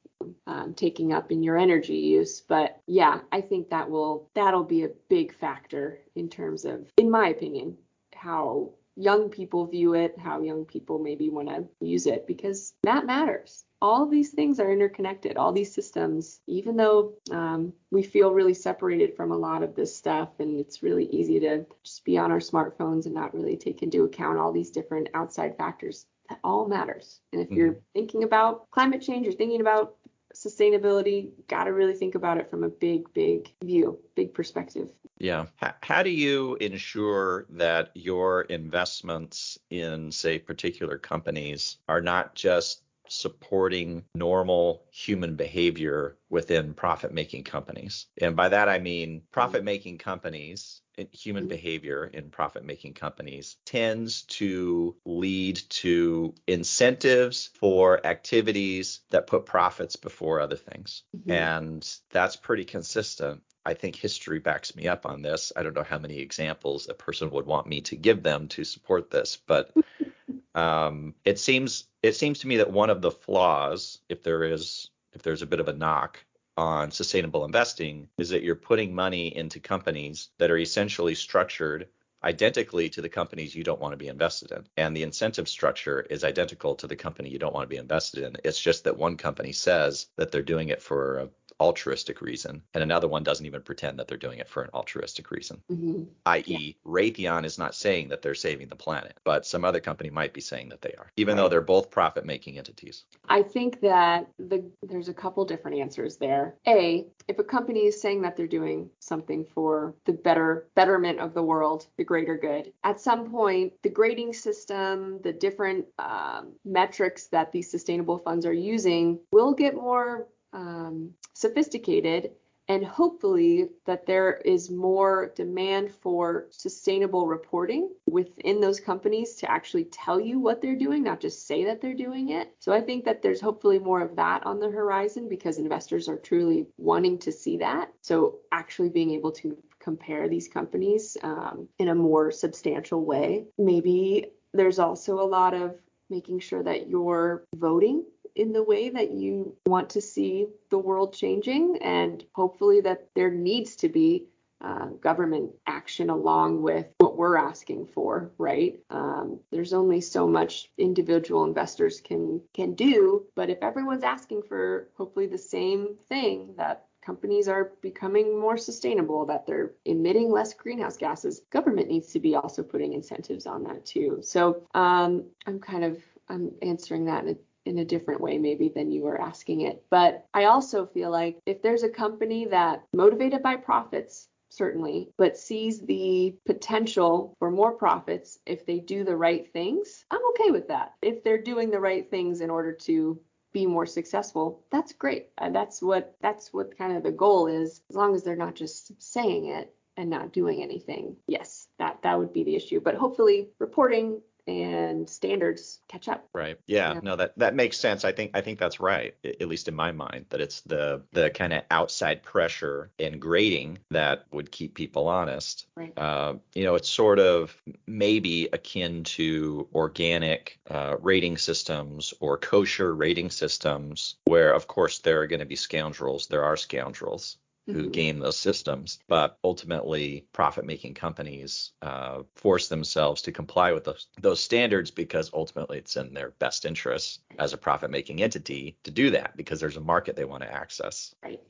um, 0.46 0.74
taking 0.74 1.12
up 1.12 1.30
in 1.32 1.42
your 1.42 1.56
energy 1.56 1.96
use. 1.96 2.40
But 2.40 2.80
yeah, 2.86 3.20
I 3.32 3.40
think 3.40 3.70
that 3.70 3.90
will 3.90 4.30
that'll 4.34 4.64
be 4.64 4.84
a 4.84 4.90
big 5.08 5.34
factor 5.34 5.98
in 6.14 6.28
terms 6.28 6.64
of, 6.64 6.90
in 6.96 7.10
my 7.10 7.28
opinion, 7.28 7.76
how 8.14 8.72
young 8.96 9.28
people 9.28 9.64
view 9.66 9.94
it, 9.94 10.18
how 10.18 10.42
young 10.42 10.64
people 10.64 10.98
maybe 10.98 11.30
want 11.30 11.48
to 11.48 11.68
use 11.80 12.06
it, 12.06 12.26
because 12.26 12.74
that 12.82 13.06
matters. 13.06 13.64
All 13.80 14.06
these 14.06 14.32
things 14.32 14.58
are 14.58 14.72
interconnected. 14.72 15.36
All 15.36 15.52
these 15.52 15.72
systems, 15.72 16.40
even 16.48 16.76
though 16.76 17.14
um, 17.30 17.72
we 17.92 18.02
feel 18.02 18.32
really 18.32 18.54
separated 18.54 19.14
from 19.14 19.30
a 19.30 19.36
lot 19.36 19.62
of 19.62 19.76
this 19.76 19.94
stuff, 19.94 20.30
and 20.40 20.58
it's 20.58 20.82
really 20.82 21.04
easy 21.06 21.38
to 21.38 21.64
just 21.84 22.04
be 22.04 22.18
on 22.18 22.32
our 22.32 22.40
smartphones 22.40 23.06
and 23.06 23.14
not 23.14 23.34
really 23.34 23.56
take 23.56 23.84
into 23.84 24.02
account 24.02 24.36
all 24.36 24.52
these 24.52 24.70
different 24.70 25.08
outside 25.14 25.56
factors. 25.56 26.06
That 26.28 26.40
all 26.42 26.68
matters. 26.68 27.20
And 27.32 27.40
if 27.40 27.46
mm-hmm. 27.46 27.56
you're 27.56 27.76
thinking 27.94 28.24
about 28.24 28.68
climate 28.70 29.00
change, 29.00 29.24
you're 29.24 29.32
thinking 29.32 29.60
about 29.60 29.94
sustainability, 30.38 31.30
got 31.48 31.64
to 31.64 31.72
really 31.72 31.94
think 31.94 32.14
about 32.14 32.38
it 32.38 32.48
from 32.48 32.62
a 32.62 32.68
big, 32.68 33.12
big 33.12 33.52
view, 33.64 33.98
big 34.14 34.32
perspective. 34.32 34.88
Yeah. 35.18 35.46
H- 35.62 35.72
how 35.82 36.02
do 36.02 36.10
you 36.10 36.56
ensure 36.60 37.46
that 37.50 37.90
your 37.94 38.42
investments 38.42 39.58
in, 39.70 40.12
say, 40.12 40.38
particular 40.38 40.96
companies 40.96 41.78
are 41.88 42.00
not 42.00 42.36
just 42.36 42.82
supporting 43.08 44.04
normal 44.14 44.84
human 44.90 45.36
behavior 45.36 46.16
within 46.30 46.74
profit 46.74 47.12
making 47.12 47.44
companies. 47.44 48.06
And 48.20 48.36
by 48.36 48.50
that, 48.50 48.68
I 48.68 48.78
mean 48.78 49.22
profit 49.32 49.64
making 49.64 49.98
companies 49.98 50.80
human 51.12 51.44
mm-hmm. 51.44 51.50
behavior 51.50 52.10
in 52.12 52.30
profit 52.30 52.64
making 52.64 52.94
companies 52.94 53.56
tends 53.64 54.22
to 54.22 54.96
lead 55.04 55.60
to 55.68 56.34
incentives 56.46 57.50
for 57.54 58.04
activities 58.04 59.00
that 59.10 59.26
put 59.26 59.46
profits 59.46 59.96
before 59.96 60.40
other 60.40 60.56
things. 60.56 61.02
Mm-hmm. 61.16 61.30
And 61.30 61.98
that's 62.10 62.36
pretty 62.36 62.64
consistent. 62.64 63.42
I 63.64 63.74
think 63.74 63.96
history 63.96 64.38
backs 64.38 64.74
me 64.74 64.88
up 64.88 65.04
on 65.04 65.22
this. 65.22 65.52
I 65.54 65.62
don't 65.62 65.76
know 65.76 65.82
how 65.82 65.98
many 65.98 66.18
examples 66.18 66.88
a 66.88 66.94
person 66.94 67.30
would 67.30 67.46
want 67.46 67.66
me 67.66 67.82
to 67.82 67.96
give 67.96 68.22
them 68.22 68.48
to 68.48 68.64
support 68.64 69.10
this, 69.10 69.36
but 69.46 69.72
um, 70.54 71.14
it 71.24 71.38
seems 71.38 71.84
it 72.02 72.16
seems 72.16 72.40
to 72.40 72.46
me 72.46 72.56
that 72.56 72.70
one 72.70 72.90
of 72.90 73.02
the 73.02 73.10
flaws, 73.10 73.98
if 74.08 74.22
there 74.22 74.44
is 74.44 74.90
if 75.12 75.22
there's 75.22 75.42
a 75.42 75.46
bit 75.46 75.60
of 75.60 75.68
a 75.68 75.72
knock 75.72 76.24
on 76.56 76.90
sustainable 76.90 77.44
investing 77.44 78.08
is 78.18 78.30
that 78.30 78.42
you're 78.42 78.56
putting 78.56 78.94
money 78.94 79.34
into 79.36 79.60
companies 79.60 80.30
that 80.38 80.50
are 80.50 80.58
essentially 80.58 81.14
structured 81.14 81.88
identically 82.24 82.88
to 82.88 83.00
the 83.00 83.08
companies 83.08 83.54
you 83.54 83.62
don't 83.62 83.80
want 83.80 83.92
to 83.92 83.96
be 83.96 84.08
invested 84.08 84.50
in. 84.50 84.66
And 84.76 84.96
the 84.96 85.04
incentive 85.04 85.48
structure 85.48 86.00
is 86.10 86.24
identical 86.24 86.74
to 86.76 86.88
the 86.88 86.96
company 86.96 87.28
you 87.28 87.38
don't 87.38 87.54
want 87.54 87.64
to 87.64 87.74
be 87.74 87.76
invested 87.76 88.24
in. 88.24 88.36
It's 88.44 88.60
just 88.60 88.84
that 88.84 88.96
one 88.96 89.16
company 89.16 89.52
says 89.52 90.08
that 90.16 90.32
they're 90.32 90.42
doing 90.42 90.68
it 90.68 90.82
for 90.82 91.18
a 91.18 91.28
altruistic 91.60 92.20
reason, 92.20 92.62
and 92.74 92.82
another 92.82 93.08
one 93.08 93.22
doesn't 93.22 93.46
even 93.46 93.62
pretend 93.62 93.98
that 93.98 94.08
they're 94.08 94.16
doing 94.16 94.38
it 94.38 94.48
for 94.48 94.62
an 94.62 94.70
altruistic 94.74 95.30
reason. 95.30 95.60
Mm-hmm. 95.70 96.04
I.e., 96.26 96.42
yeah. 96.46 96.90
Raytheon 96.90 97.44
is 97.44 97.58
not 97.58 97.74
saying 97.74 98.08
that 98.08 98.22
they're 98.22 98.34
saving 98.34 98.68
the 98.68 98.76
planet, 98.76 99.16
but 99.24 99.46
some 99.46 99.64
other 99.64 99.80
company 99.80 100.10
might 100.10 100.32
be 100.32 100.40
saying 100.40 100.68
that 100.68 100.82
they 100.82 100.94
are, 100.98 101.10
even 101.16 101.36
right. 101.36 101.42
though 101.42 101.48
they're 101.48 101.60
both 101.60 101.90
profit-making 101.90 102.58
entities. 102.58 103.04
I 103.28 103.42
think 103.42 103.80
that 103.80 104.28
the 104.38 104.64
there's 104.82 105.08
a 105.08 105.14
couple 105.14 105.44
different 105.44 105.78
answers 105.78 106.16
there. 106.16 106.54
A, 106.66 107.06
if 107.26 107.38
a 107.38 107.44
company 107.44 107.86
is 107.86 108.00
saying 108.00 108.22
that 108.22 108.36
they're 108.36 108.46
doing 108.46 108.90
something 109.00 109.44
for 109.44 109.94
the 110.04 110.12
better 110.12 110.68
betterment 110.74 111.18
of 111.18 111.34
the 111.34 111.42
world, 111.42 111.86
the 111.96 112.04
greater 112.04 112.36
good, 112.36 112.72
at 112.84 113.00
some 113.00 113.30
point, 113.30 113.72
the 113.82 113.88
grading 113.88 114.32
system, 114.32 115.20
the 115.22 115.32
different 115.32 115.86
um, 115.98 116.52
metrics 116.64 117.26
that 117.28 117.52
these 117.52 117.70
sustainable 117.70 118.18
funds 118.18 118.46
are 118.46 118.52
using 118.52 119.18
will 119.32 119.52
get 119.52 119.74
more 119.74 120.26
um, 120.52 121.12
sophisticated 121.34 122.30
and 122.68 122.84
hopefully 122.84 123.70
that 123.86 124.04
there 124.04 124.42
is 124.44 124.70
more 124.70 125.32
demand 125.34 125.90
for 125.90 126.48
sustainable 126.50 127.26
reporting 127.26 127.90
within 128.06 128.60
those 128.60 128.78
companies 128.78 129.36
to 129.36 129.50
actually 129.50 129.84
tell 129.84 130.20
you 130.20 130.38
what 130.38 130.60
they're 130.60 130.76
doing 130.76 131.02
not 131.02 131.20
just 131.20 131.46
say 131.46 131.64
that 131.64 131.80
they're 131.80 131.94
doing 131.94 132.28
it. 132.30 132.54
So 132.58 132.72
i 132.72 132.80
think 132.80 133.04
that 133.06 133.22
there's 133.22 133.40
hopefully 133.40 133.78
more 133.78 134.02
of 134.02 134.16
that 134.16 134.44
on 134.44 134.60
the 134.60 134.70
horizon 134.70 135.28
because 135.28 135.58
investors 135.58 136.08
are 136.08 136.18
truly 136.18 136.66
wanting 136.76 137.18
to 137.20 137.32
see 137.32 137.56
that. 137.58 137.90
So 138.02 138.40
actually 138.52 138.90
being 138.90 139.12
able 139.12 139.32
to 139.32 139.56
compare 139.80 140.28
these 140.28 140.48
companies 140.48 141.16
um, 141.22 141.68
in 141.78 141.88
a 141.88 141.94
more 141.94 142.30
substantial 142.30 143.04
way. 143.04 143.46
Maybe 143.56 144.26
there's 144.52 144.78
also 144.78 145.20
a 145.20 145.24
lot 145.24 145.54
of 145.54 145.76
making 146.10 146.40
sure 146.40 146.62
that 146.62 146.88
you're 146.88 147.44
voting 147.54 148.04
in 148.38 148.52
the 148.52 148.62
way 148.62 148.88
that 148.88 149.10
you 149.10 149.56
want 149.66 149.90
to 149.90 150.00
see 150.00 150.46
the 150.70 150.78
world 150.78 151.12
changing, 151.12 151.78
and 151.82 152.24
hopefully 152.34 152.80
that 152.80 153.08
there 153.14 153.30
needs 153.30 153.76
to 153.76 153.88
be 153.88 154.26
uh, 154.60 154.86
government 155.00 155.52
action 155.66 156.10
along 156.10 156.62
with 156.62 156.86
what 156.98 157.16
we're 157.16 157.36
asking 157.36 157.86
for, 157.86 158.32
right? 158.38 158.80
Um, 158.90 159.38
there's 159.52 159.72
only 159.72 160.00
so 160.00 160.26
much 160.26 160.70
individual 160.78 161.44
investors 161.44 162.00
can 162.00 162.40
can 162.54 162.74
do, 162.74 163.26
but 163.34 163.50
if 163.50 163.58
everyone's 163.62 164.04
asking 164.04 164.42
for 164.42 164.88
hopefully 164.96 165.26
the 165.26 165.38
same 165.38 165.96
thing 166.08 166.54
that 166.56 166.86
companies 167.00 167.48
are 167.48 167.72
becoming 167.80 168.38
more 168.38 168.56
sustainable, 168.56 169.24
that 169.26 169.46
they're 169.46 169.72
emitting 169.84 170.30
less 170.30 170.52
greenhouse 170.54 170.96
gases, 170.96 171.40
government 171.50 171.88
needs 171.88 172.12
to 172.12 172.20
be 172.20 172.34
also 172.34 172.62
putting 172.62 172.92
incentives 172.92 173.46
on 173.46 173.62
that 173.64 173.86
too. 173.86 174.18
So 174.22 174.66
um, 174.74 175.24
I'm 175.46 175.60
kind 175.60 175.84
of 175.84 176.02
I'm 176.28 176.52
answering 176.62 177.06
that 177.06 177.24
in 177.24 177.30
a 177.30 177.36
in 177.64 177.78
a 177.78 177.84
different 177.84 178.20
way 178.20 178.38
maybe 178.38 178.68
than 178.68 178.90
you 178.90 179.02
were 179.02 179.20
asking 179.20 179.62
it. 179.62 179.82
But 179.90 180.26
I 180.32 180.44
also 180.44 180.86
feel 180.86 181.10
like 181.10 181.38
if 181.46 181.62
there's 181.62 181.82
a 181.82 181.88
company 181.88 182.46
that 182.46 182.84
motivated 182.92 183.42
by 183.42 183.56
profits 183.56 184.28
certainly, 184.50 185.10
but 185.18 185.36
sees 185.36 185.80
the 185.80 186.34
potential 186.46 187.34
for 187.38 187.50
more 187.50 187.72
profits 187.72 188.38
if 188.46 188.64
they 188.64 188.78
do 188.78 189.04
the 189.04 189.16
right 189.16 189.52
things, 189.52 190.04
I'm 190.10 190.26
okay 190.30 190.50
with 190.50 190.68
that. 190.68 190.94
If 191.02 191.22
they're 191.22 191.42
doing 191.42 191.70
the 191.70 191.80
right 191.80 192.08
things 192.08 192.40
in 192.40 192.50
order 192.50 192.72
to 192.72 193.20
be 193.52 193.66
more 193.66 193.86
successful, 193.86 194.64
that's 194.70 194.92
great. 194.92 195.28
And 195.38 195.54
that's 195.54 195.82
what 195.82 196.14
that's 196.20 196.52
what 196.52 196.76
kind 196.76 196.96
of 196.96 197.02
the 197.02 197.10
goal 197.10 197.46
is, 197.46 197.80
as 197.90 197.96
long 197.96 198.14
as 198.14 198.22
they're 198.22 198.36
not 198.36 198.54
just 198.54 198.92
saying 199.02 199.46
it 199.46 199.74
and 199.96 200.10
not 200.10 200.32
doing 200.32 200.62
anything. 200.62 201.16
Yes, 201.26 201.68
that 201.78 202.02
that 202.02 202.18
would 202.18 202.32
be 202.32 202.44
the 202.44 202.56
issue. 202.56 202.80
But 202.80 202.94
hopefully 202.94 203.48
reporting 203.58 204.20
and 204.48 205.08
standards 205.08 205.80
catch 205.88 206.08
up. 206.08 206.26
Right. 206.32 206.58
Yeah, 206.66 206.94
yeah. 206.94 207.00
No, 207.02 207.16
that 207.16 207.38
that 207.38 207.54
makes 207.54 207.76
sense. 207.76 208.04
I 208.04 208.12
think 208.12 208.32
I 208.34 208.40
think 208.40 208.58
that's 208.58 208.80
right. 208.80 209.14
At 209.22 209.46
least 209.46 209.68
in 209.68 209.74
my 209.74 209.92
mind, 209.92 210.26
that 210.30 210.40
it's 210.40 210.62
the 210.62 211.02
the 211.12 211.30
kind 211.30 211.52
of 211.52 211.64
outside 211.70 212.22
pressure 212.22 212.90
and 212.98 213.20
grading 213.20 213.78
that 213.90 214.24
would 214.32 214.50
keep 214.50 214.74
people 214.74 215.08
honest. 215.08 215.66
Right. 215.76 215.92
Uh, 215.96 216.34
you 216.54 216.64
know, 216.64 216.74
it's 216.74 216.88
sort 216.88 217.18
of 217.18 217.54
maybe 217.86 218.48
akin 218.52 219.04
to 219.04 219.68
organic 219.74 220.58
uh, 220.70 220.96
rating 221.00 221.36
systems 221.36 222.14
or 222.20 222.38
kosher 222.38 222.94
rating 222.94 223.30
systems, 223.30 224.16
where 224.24 224.52
of 224.54 224.66
course 224.66 225.00
there 225.00 225.20
are 225.20 225.26
going 225.26 225.40
to 225.40 225.46
be 225.46 225.56
scoundrels. 225.56 226.26
There 226.26 226.44
are 226.44 226.56
scoundrels 226.56 227.36
who 227.68 227.82
mm-hmm. 227.82 227.90
game 227.90 228.18
those 228.18 228.38
systems. 228.38 228.98
But 229.08 229.38
ultimately, 229.44 230.26
profit 230.32 230.64
making 230.64 230.94
companies 230.94 231.72
uh, 231.82 232.22
force 232.34 232.68
themselves 232.68 233.22
to 233.22 233.32
comply 233.32 233.72
with 233.72 233.84
those, 233.84 234.06
those 234.20 234.40
standards 234.40 234.90
because 234.90 235.30
ultimately 235.34 235.78
it's 235.78 235.96
in 235.96 236.14
their 236.14 236.30
best 236.38 236.64
interest 236.64 237.20
as 237.38 237.52
a 237.52 237.58
profit 237.58 237.90
making 237.90 238.22
entity 238.22 238.78
to 238.84 238.90
do 238.90 239.10
that 239.10 239.36
because 239.36 239.60
there's 239.60 239.76
a 239.76 239.80
market 239.80 240.16
they 240.16 240.24
want 240.24 240.42
to 240.42 240.52
access. 240.52 241.14
Right. 241.22 241.40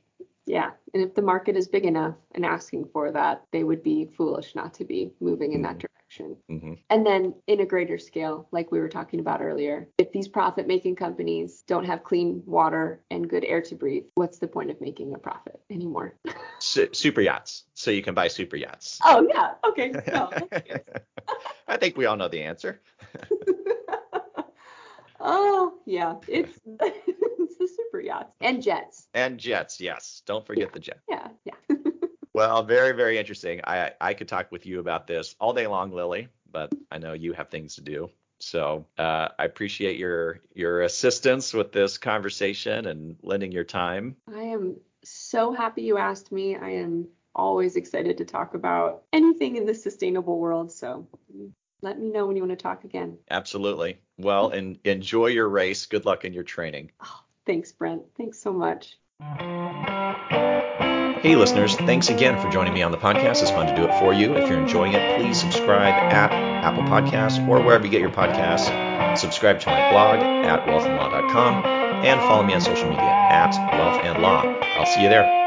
Yeah. 0.45 0.71
And 0.93 1.03
if 1.03 1.15
the 1.15 1.21
market 1.21 1.55
is 1.55 1.67
big 1.67 1.85
enough 1.85 2.15
and 2.33 2.45
asking 2.45 2.89
for 2.91 3.11
that, 3.11 3.45
they 3.51 3.63
would 3.63 3.83
be 3.83 4.09
foolish 4.17 4.55
not 4.55 4.73
to 4.75 4.83
be 4.83 5.11
moving 5.21 5.53
in 5.53 5.61
that 5.61 5.79
direction. 6.09 6.37
Mm-hmm. 6.49 6.73
And 6.89 7.05
then 7.05 7.33
in 7.47 7.59
a 7.59 7.65
greater 7.65 7.97
scale, 7.97 8.47
like 8.51 8.71
we 8.71 8.79
were 8.79 8.89
talking 8.89 9.19
about 9.19 9.41
earlier, 9.41 9.87
if 9.97 10.11
these 10.11 10.27
profit 10.27 10.67
making 10.67 10.95
companies 10.95 11.63
don't 11.67 11.85
have 11.85 12.03
clean 12.03 12.43
water 12.45 13.01
and 13.11 13.29
good 13.29 13.45
air 13.45 13.61
to 13.61 13.75
breathe, 13.75 14.03
what's 14.15 14.39
the 14.39 14.47
point 14.47 14.71
of 14.71 14.81
making 14.81 15.13
a 15.13 15.17
profit 15.17 15.59
anymore? 15.69 16.15
super 16.59 17.21
yachts. 17.21 17.65
So 17.73 17.91
you 17.91 18.01
can 18.01 18.13
buy 18.13 18.27
super 18.27 18.55
yachts. 18.55 18.99
Oh, 19.03 19.27
yeah. 19.29 19.53
Okay. 19.67 19.93
No, 20.09 20.29
I 21.67 21.77
think 21.77 21.95
we 21.95 22.05
all 22.05 22.17
know 22.17 22.27
the 22.27 22.41
answer. 22.41 22.81
oh, 25.19 25.73
yeah. 25.85 26.15
It's. 26.27 26.59
it's 26.65 27.57
the 27.57 27.67
super 27.67 28.01
yachts 28.01 28.33
and 28.41 28.63
jets. 28.63 29.07
And 29.13 29.37
jets, 29.37 29.79
yes. 29.79 30.23
Don't 30.25 30.45
forget 30.45 30.69
yeah. 30.69 30.73
the 30.73 30.79
jet. 30.79 30.99
Yeah, 31.07 31.27
yeah. 31.45 31.53
Well, 32.33 32.63
very, 32.63 32.95
very 32.95 33.17
interesting. 33.17 33.61
I, 33.65 33.91
I 33.99 34.13
could 34.13 34.27
talk 34.27 34.51
with 34.51 34.65
you 34.65 34.79
about 34.79 35.07
this 35.07 35.35
all 35.39 35.53
day 35.53 35.67
long, 35.67 35.91
Lily, 35.91 36.27
but 36.51 36.73
I 36.91 36.97
know 36.97 37.13
you 37.13 37.33
have 37.33 37.49
things 37.49 37.75
to 37.75 37.81
do. 37.81 38.09
So 38.39 38.85
uh, 38.97 39.29
I 39.37 39.45
appreciate 39.45 39.97
your 39.97 40.39
your 40.53 40.83
assistance 40.83 41.53
with 41.53 41.71
this 41.73 41.97
conversation 41.97 42.87
and 42.87 43.17
lending 43.21 43.51
your 43.51 43.65
time. 43.65 44.15
I 44.33 44.43
am 44.43 44.77
so 45.03 45.51
happy 45.51 45.81
you 45.81 45.97
asked 45.97 46.31
me. 46.31 46.55
I 46.55 46.69
am 46.69 47.09
always 47.35 47.75
excited 47.75 48.17
to 48.17 48.25
talk 48.25 48.53
about 48.53 49.03
anything 49.11 49.55
in 49.57 49.65
the 49.65 49.73
sustainable 49.73 50.39
world. 50.39 50.71
So 50.71 51.07
let 51.81 51.99
me 51.99 52.09
know 52.09 52.25
when 52.25 52.35
you 52.35 52.41
want 52.41 52.57
to 52.57 52.63
talk 52.63 52.83
again. 52.83 53.17
Absolutely. 53.29 53.99
Well, 54.17 54.49
and 54.49 54.79
enjoy 54.83 55.27
your 55.27 55.49
race. 55.49 55.85
Good 55.85 56.05
luck 56.05 56.25
in 56.25 56.33
your 56.33 56.43
training. 56.43 56.91
Oh, 57.01 57.23
thanks, 57.45 57.71
Brent. 57.71 58.03
Thanks 58.17 58.39
so 58.39 58.53
much. 58.53 58.97
Hey, 61.21 61.35
listeners, 61.35 61.75
thanks 61.75 62.07
again 62.07 62.41
for 62.41 62.49
joining 62.49 62.73
me 62.73 62.81
on 62.81 62.91
the 62.91 62.97
podcast. 62.97 63.41
It's 63.41 63.51
fun 63.51 63.67
to 63.67 63.75
do 63.75 63.83
it 63.83 63.99
for 63.99 64.13
you. 64.13 64.37
If 64.37 64.49
you're 64.49 64.57
enjoying 64.57 64.93
it, 64.93 65.19
please 65.19 65.37
subscribe 65.37 65.93
at 66.13 66.31
Apple 66.31 66.83
Podcasts 66.83 67.45
or 67.45 67.61
wherever 67.61 67.83
you 67.83 67.91
get 67.91 67.99
your 67.99 68.09
podcasts. 68.09 69.17
Subscribe 69.17 69.59
to 69.59 69.67
my 69.67 69.91
blog 69.91 70.19
at 70.19 70.65
wealthandlaw.com 70.65 71.65
and 72.05 72.21
follow 72.21 72.43
me 72.43 72.53
on 72.53 72.61
social 72.61 72.87
media 72.87 73.03
at 73.03 73.51
wealthandlaw. 73.51 74.63
I'll 74.77 74.85
see 74.85 75.03
you 75.03 75.09
there. 75.09 75.38